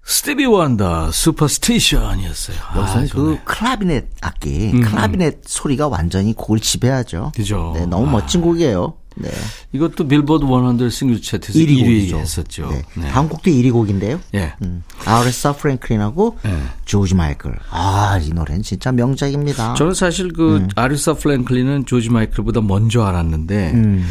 스티비 0.04 0.44
원더, 0.44 1.10
Superstition이었어요. 1.10 2.56
여기서 2.76 2.98
아, 2.98 3.06
그. 3.10 3.38
clavinet 3.46 4.10
악기, 4.20 4.72
음. 4.74 4.82
clavinet 4.82 5.40
소리가 5.46 5.88
완전히 5.88 6.34
곡을 6.34 6.60
지배하죠. 6.60 7.32
그죠. 7.34 7.72
네, 7.74 7.86
너무 7.86 8.08
아. 8.08 8.10
멋진 8.10 8.42
곡이에요. 8.42 8.92
네. 9.16 9.30
이것도 9.72 10.06
빌보드 10.06 10.44
100 10.44 10.92
싱글 10.92 11.22
차트에서 11.22 11.58
1위 11.58 11.68
1위 11.68 11.84
곡이죠. 11.84 12.18
했었죠. 12.18 12.68
네. 12.68 12.82
네. 12.94 13.08
다음 13.08 13.30
곡도 13.30 13.50
1위 13.50 13.72
곡인데요. 13.72 14.20
예. 14.34 14.52
음. 14.60 14.82
아레사 15.06 15.52
프랭클린하고 15.52 16.38
네. 16.42 16.62
조지 16.84 17.14
마이클. 17.14 17.56
아, 17.70 18.18
이 18.22 18.28
노래는 18.30 18.62
진짜 18.62 18.92
명작입니다. 18.92 19.74
저는 19.74 19.94
사실 19.94 20.32
그 20.32 20.56
음. 20.56 20.68
아리사 20.74 21.14
프랭클린은 21.14 21.86
조지 21.86 22.10
마이클보다 22.10 22.60
먼저 22.60 23.04
알았는데 23.04 23.70
음. 23.72 24.04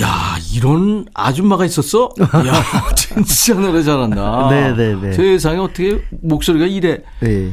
야 0.00 0.36
이런 0.54 1.04
아줌마가 1.14 1.64
있었어? 1.66 2.10
야 2.20 2.64
진짜 2.96 3.54
노래 3.54 3.82
잘한다. 3.82 4.48
네, 4.50 4.74
네, 4.74 4.94
네. 4.94 5.12
세상에 5.12 5.58
어떻게 5.58 6.02
목소리가 6.22 6.66
이래? 6.66 7.02
네. 7.20 7.52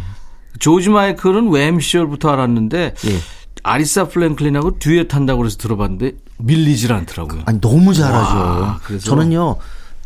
조지 0.60 0.90
마이클은 0.90 1.50
Wham 1.50 1.80
시절부터 1.82 2.30
알았는데 2.32 2.96
예. 3.08 3.20
아리사 3.64 4.08
프랭클린하고 4.08 4.80
듀엣 4.80 5.14
한다고 5.14 5.40
그래서 5.40 5.58
들어봤는데 5.58 6.14
밀리질 6.38 6.94
않더라고요. 6.94 7.42
아니 7.46 7.60
너무 7.60 7.94
잘하죠. 7.94 8.36
와, 8.38 8.80
그래서- 8.84 9.06
저는요. 9.06 9.58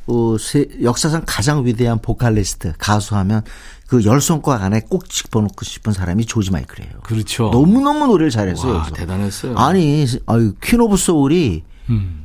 어, 0.06 0.36
세- 0.38 0.68
역사상 0.82 1.24
가장 1.26 1.66
위대한 1.66 2.00
보컬리스트 2.02 2.74
가수 2.78 3.16
하면 3.16 3.42
그 3.88 4.04
열 4.04 4.20
손가락 4.22 4.64
안에 4.64 4.82
꼭 4.90 5.08
집어넣고 5.08 5.64
싶은 5.64 5.94
사람이 5.94 6.26
조지 6.26 6.52
마이클이에요. 6.52 6.92
그렇죠. 7.04 7.52
너무 7.52 7.80
너무 7.80 8.08
노래를 8.08 8.32
잘했어요. 8.32 8.74
와. 8.74 8.84
대단했어요. 8.94 9.56
아니, 9.56 10.06
아유, 10.26 10.54
Queen 10.62 10.82
of 10.82 10.98
Soul이 10.98 11.64
음, 11.90 12.23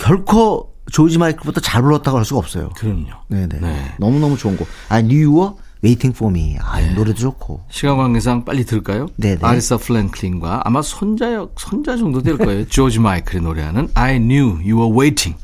결코 0.00 0.72
조지 0.90 1.18
마이클보다 1.18 1.60
잘 1.60 1.82
불렀다고 1.82 2.18
할 2.18 2.24
수가 2.24 2.38
없어요. 2.38 2.70
그럼요. 2.70 3.10
네네. 3.28 3.60
네. 3.60 3.94
너무너무 3.98 4.36
좋은 4.36 4.56
곡. 4.56 4.66
아, 4.88 5.00
뉴어 5.02 5.56
Waiting 5.82 6.12
for 6.12 6.30
Me. 6.30 6.56
아, 6.60 6.80
이 6.80 6.94
노래도 6.94 7.18
좋고. 7.20 7.64
시간 7.70 7.96
관계상 7.96 8.44
빨리 8.44 8.64
들을까요? 8.64 9.08
네네. 9.16 9.38
아리사 9.42 9.76
프랭클린과 9.76 10.62
아마 10.64 10.82
손자역 10.82 11.54
손자 11.58 11.96
정도 11.96 12.22
될 12.22 12.36
거예요. 12.38 12.66
조지 12.68 12.98
마이클이 12.98 13.42
노래하는 13.42 13.88
I 13.94 14.18
Knew 14.18 14.56
You 14.56 14.76
Were 14.78 14.98
Waiting. 14.98 15.38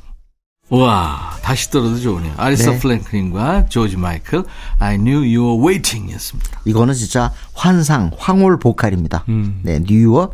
와 0.69 1.31
다시 1.43 1.71
들어도 1.71 1.99
좋으네요. 2.01 2.35
아리사 2.37 2.73
네. 2.73 2.79
프랭클린과 2.81 3.67
조지 3.69 3.97
마이클 3.97 4.43
I 4.81 4.97
Knew 4.97 5.19
You 5.19 5.45
Were 5.45 5.65
Waiting이었습니다. 5.65 6.61
이거는 6.65 6.95
진짜 6.95 7.33
환상, 7.55 8.11
황홀 8.19 8.59
보컬입니다. 8.59 9.25
음. 9.29 9.61
네, 9.63 9.79
Knew 9.81 10.33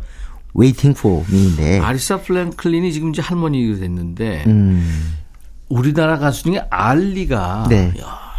You 0.53 0.62
Were 0.62 0.73
Waiting 0.73 0.93
for 0.93 1.25
Me인데. 1.29 1.79
아리사 1.79 2.21
프랭클린이 2.21 2.93
지금 2.93 3.09
이제 3.09 3.21
할머니가 3.21 3.79
됐는데 3.79 4.43
음. 4.47 5.13
우리나라 5.69 6.17
가수 6.19 6.43
중에 6.43 6.61
알리가 6.69 7.65
네. 7.69 7.93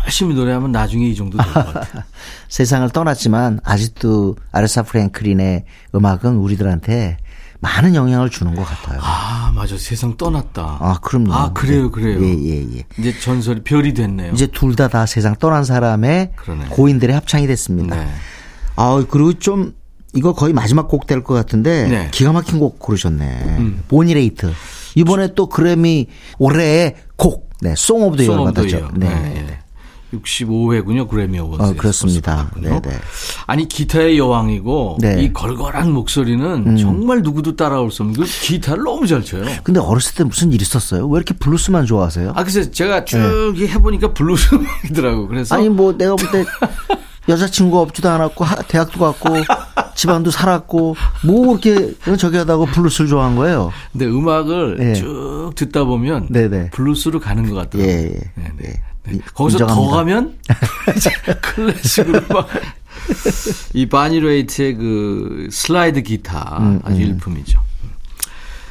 열심히 0.04 0.34
노래하면 0.34 0.70
나중에 0.70 1.06
이 1.08 1.14
정도 1.16 1.38
될 1.38 1.52
것 1.52 1.72
같아요. 1.72 2.02
세상을 2.48 2.88
떠났지만 2.90 3.58
아직도 3.64 4.36
아레사 4.52 4.82
프랭클린의 4.82 5.64
음악은 5.94 6.36
우리들한테 6.36 7.16
많은 7.60 7.94
영향을 7.94 8.28
주는 8.28 8.54
것 8.54 8.62
같아요. 8.64 9.00
아 9.02 9.50
맞아 9.54 9.76
세상 9.78 10.16
떠났다. 10.18 10.62
아, 10.80 10.98
그럼요. 11.00 11.32
아 11.32 11.52
그래요 11.54 11.90
그래요. 11.90 12.20
예, 12.22 12.28
예, 12.28 12.76
예. 12.76 12.84
이제 12.98 13.18
전설이 13.18 13.62
별이 13.64 13.94
됐네요. 13.94 14.32
이제 14.34 14.46
둘 14.46 14.76
다다 14.76 15.06
세상 15.06 15.34
떠난 15.36 15.64
사람의 15.64 16.32
그러네. 16.36 16.66
고인들의 16.68 17.14
합창이 17.14 17.46
됐습니다. 17.46 17.96
네. 17.96 18.06
아, 18.76 19.02
그리고 19.08 19.32
좀 19.38 19.72
이거 20.14 20.32
거의 20.32 20.52
마지막 20.52 20.88
곡 20.88 21.06
될 21.06 21.22
것 21.22 21.34
같은데 21.34 21.88
네. 21.88 22.04
음. 22.06 22.08
기가 22.10 22.32
막힌 22.32 22.58
곡 22.58 22.78
고르셨네. 22.78 23.58
보니 23.88 24.11
레이트. 24.11 24.52
이번에 24.94 25.34
또 25.34 25.48
그래미 25.48 26.06
올해의 26.38 26.94
곡, 27.16 27.50
네, 27.60 27.74
Song 27.76 28.02
of 28.02 28.16
the 28.16 28.22
Year 28.22 28.44
받았죠. 28.44 28.90
네. 28.94 29.08
네, 29.08 29.46
예. 29.48 29.58
65회군요 30.18 31.08
그래미 31.08 31.40
어워즈. 31.40 31.62
어, 31.62 31.74
그렇습니다. 31.76 32.48
네, 32.56 32.70
네. 32.80 32.90
아니 33.48 33.66
기타의 33.66 34.16
여왕이고 34.16 34.98
네. 35.00 35.14
음. 35.14 35.18
이 35.18 35.32
걸걸한 35.32 35.90
목소리는 35.90 36.76
정말 36.76 37.22
누구도 37.22 37.56
따라올 37.56 37.90
수 37.90 38.04
없는 38.04 38.20
그 38.20 38.24
기타를 38.24 38.84
너무 38.84 39.08
잘 39.08 39.24
쳐요. 39.24 39.44
근데 39.64 39.80
어렸을 39.80 40.14
때 40.14 40.22
무슨 40.22 40.52
일 40.52 40.62
있었어요? 40.62 41.08
왜 41.08 41.16
이렇게 41.16 41.34
블루스만 41.34 41.86
좋아하세요? 41.86 42.30
아 42.36 42.44
그래서 42.44 42.70
제가 42.70 43.04
쭉 43.04 43.18
해보니까 43.58 44.12
블루스 44.14 44.54
음악이더라고. 44.54 45.26
그래서 45.26 45.56
네. 45.56 45.60
아니 45.62 45.68
뭐 45.68 45.92
내가 45.96 46.14
볼때 46.14 46.44
여자친구 47.28 47.80
없지도 47.80 48.08
않았고 48.10 48.44
하- 48.44 48.56
대학도 48.62 48.98
갔고 49.00 49.28
집안도 49.94 50.30
잘살았고 50.30 50.96
뭐 51.24 51.58
그렇게 51.58 51.94
저기 52.18 52.36
하다고 52.36 52.66
블루스를 52.66 53.08
좋아한 53.08 53.36
거예요. 53.36 53.72
근데 53.92 54.06
음악을 54.06 54.76
네. 54.78 54.94
쭉 54.94 55.52
듣다 55.54 55.84
보면 55.84 56.26
네네. 56.30 56.70
블루스로 56.70 57.20
가는 57.20 57.48
것 57.48 57.54
같더라고요. 57.56 57.86
예, 57.92 58.02
예. 58.04 58.08
네, 58.34 58.50
네. 58.58 58.68
예. 58.68 58.82
네. 59.10 59.16
이- 59.16 59.20
거기서 59.34 59.58
더 59.58 59.64
인정합니다. 59.64 59.96
가면 59.96 60.38
클래식으로 61.42 62.20
막. 62.28 62.48
이 63.74 63.86
보니 63.88 64.17
레이트의 64.17 64.74
그 64.76 65.48
슬라이드 65.50 66.02
기타 66.02 66.58
음, 66.60 66.80
아주 66.84 67.00
일품이죠. 67.00 67.60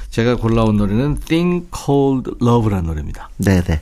제가 0.09 0.35
골라온 0.35 0.77
노래는 0.77 1.15
Thing 1.25 1.67
Called 1.75 2.31
Love라는 2.41 2.85
노래입니다. 2.87 3.29
네네. 3.37 3.81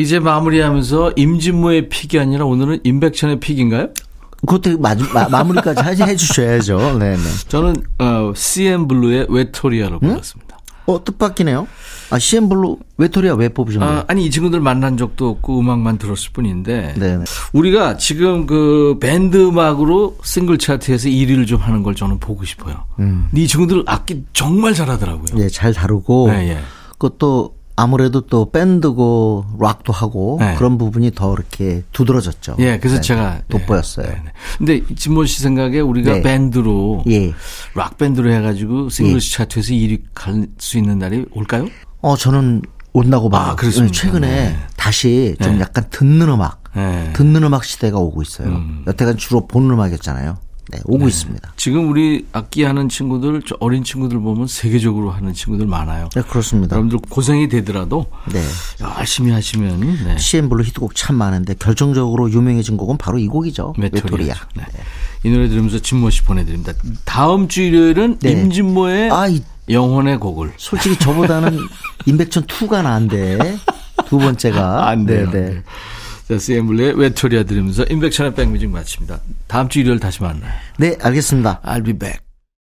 이제 0.00 0.18
마무리하면서 0.18 1.12
임진모의 1.16 1.88
pick이 1.88 2.18
아니라 2.18 2.44
오늘은 2.46 2.80
임백천의 2.84 3.40
pick인가요? 3.40 3.88
그것도 4.46 4.78
마지, 4.78 5.04
마, 5.12 5.28
마무리까지 5.28 6.02
해- 6.02 6.06
해주셔야죠. 6.10 6.98
네네. 6.98 7.18
저는 7.48 7.76
어, 7.98 8.32
CN블루의 8.34 9.26
외톨이야로 9.28 10.00
골랐습니다. 10.00 10.58
어 10.86 11.04
뜻밖이네요. 11.04 11.68
아 12.10 12.18
CN블루 12.18 12.78
외톨이야 12.96 13.34
왜 13.34 13.48
뽑으신 13.50 13.78
거예요? 13.80 13.98
아, 13.98 14.04
아니 14.08 14.24
이 14.24 14.30
친구들 14.30 14.58
만난 14.60 14.96
적도 14.96 15.28
없고 15.28 15.60
음악만 15.60 15.98
들었을 15.98 16.30
뿐인데 16.32 16.94
네네. 16.98 17.24
우리가 17.52 17.96
지금 17.98 18.46
그 18.46 18.96
밴드 19.00 19.36
음악으로 19.36 20.16
싱글 20.24 20.58
차트에서 20.58 21.08
1위를 21.08 21.46
좀 21.46 21.60
하는 21.60 21.82
걸 21.84 21.94
저는 21.94 22.18
보고 22.18 22.44
싶어요. 22.44 22.84
음. 22.98 23.28
이 23.36 23.46
친구들 23.46 23.84
악기 23.86 24.24
정말 24.32 24.72
잘하더라고요. 24.74 25.44
예, 25.44 25.48
잘 25.48 25.72
다루고 25.72 26.28
네, 26.32 26.48
예. 26.56 26.58
그것도 26.98 27.54
아무래도 27.80 28.20
또 28.22 28.50
밴드고 28.50 29.44
락도 29.58 29.92
하고 29.92 30.36
네. 30.40 30.54
그런 30.56 30.76
부분이 30.76 31.12
더 31.14 31.32
이렇게 31.32 31.82
두드러졌죠. 31.92 32.56
예, 32.58 32.78
그래서 32.78 32.96
네, 32.96 33.00
제가 33.00 33.40
돋보였어요. 33.48 34.06
네, 34.06 34.12
네. 34.24 34.32
근데 34.58 34.94
진모 34.94 35.24
씨 35.24 35.40
생각에 35.40 35.80
우리가 35.80 36.14
네. 36.14 36.22
밴드로 36.22 37.04
예. 37.08 37.32
락 37.74 37.96
밴드로 37.98 38.30
해가지고 38.30 38.90
싱글 38.90 39.20
차트에서 39.20 39.72
1위 39.72 40.02
갈 40.14 40.46
수 40.58 40.78
있는 40.78 40.98
날이 40.98 41.24
올까요? 41.32 41.66
어 42.02 42.16
저는 42.16 42.62
온다고 42.92 43.28
봐요. 43.30 43.50
아, 43.52 43.54
그렇습니까? 43.56 43.92
최근에 43.94 44.26
네. 44.28 44.56
다시 44.76 45.36
좀 45.42 45.54
네. 45.54 45.60
약간 45.60 45.84
듣는 45.90 46.28
음악, 46.28 46.62
네. 46.74 47.12
듣는 47.14 47.44
음악 47.44 47.64
시대가 47.64 47.98
오고 47.98 48.22
있어요. 48.22 48.48
음. 48.48 48.84
여태까지 48.86 49.18
주로 49.18 49.46
보는 49.46 49.70
음악이었잖아요. 49.70 50.36
네, 50.70 50.78
오고 50.84 51.08
있습니다. 51.08 51.52
지금 51.56 51.90
우리 51.90 52.26
악기 52.32 52.62
하는 52.64 52.88
친구들, 52.88 53.42
저 53.46 53.56
어린 53.60 53.82
친구들 53.84 54.20
보면 54.20 54.46
세계적으로 54.46 55.10
하는 55.10 55.32
친구들 55.34 55.66
많아요. 55.66 56.08
네, 56.14 56.22
그렇습니다. 56.22 56.76
여러분들 56.76 56.98
고생이 57.08 57.48
되더라도 57.48 58.06
네. 58.32 58.42
열심히 58.98 59.32
하시면 59.32 59.80
네. 59.80 60.18
CN블루 60.18 60.62
히트곡 60.64 60.94
참 60.94 61.16
많은데 61.16 61.54
결정적으로 61.58 62.30
유명해진 62.30 62.76
곡은 62.76 62.98
바로 62.98 63.18
이 63.18 63.26
곡이죠. 63.26 63.74
외톨이야. 63.78 64.34
네. 64.54 64.64
이 65.24 65.30
노래 65.30 65.48
들으면서 65.48 65.78
진모 65.80 66.10
씨 66.10 66.22
보내드립니다. 66.22 66.72
다음 67.04 67.48
주 67.48 67.62
일요일은 67.62 68.18
네. 68.20 68.30
임진모의 68.30 69.10
아, 69.10 69.28
이, 69.28 69.42
영혼의 69.68 70.18
곡을. 70.18 70.52
솔직히 70.56 70.96
저보다는 70.98 71.58
임백천 72.06 72.44
2가 72.46 72.82
나은데 72.82 73.58
두 74.06 74.18
번째가 74.18 74.88
안 74.88 75.06
돼요. 75.06 75.26
안 75.26 75.30
네, 75.32 75.52
돼요. 75.52 75.62
자, 76.30 76.38
CM블루의 76.38 76.96
외톨이아 76.96 77.42
들으면서 77.42 77.84
인백션의 77.90 78.36
백뮤직 78.36 78.70
마칩니다. 78.70 79.18
다음 79.48 79.68
주 79.68 79.80
일요일 79.80 79.98
다시 79.98 80.22
만나요. 80.22 80.52
네, 80.78 80.96
알겠습니다. 81.02 81.60
I'll 81.62 81.84
be 81.84 81.92
back. 81.92 82.29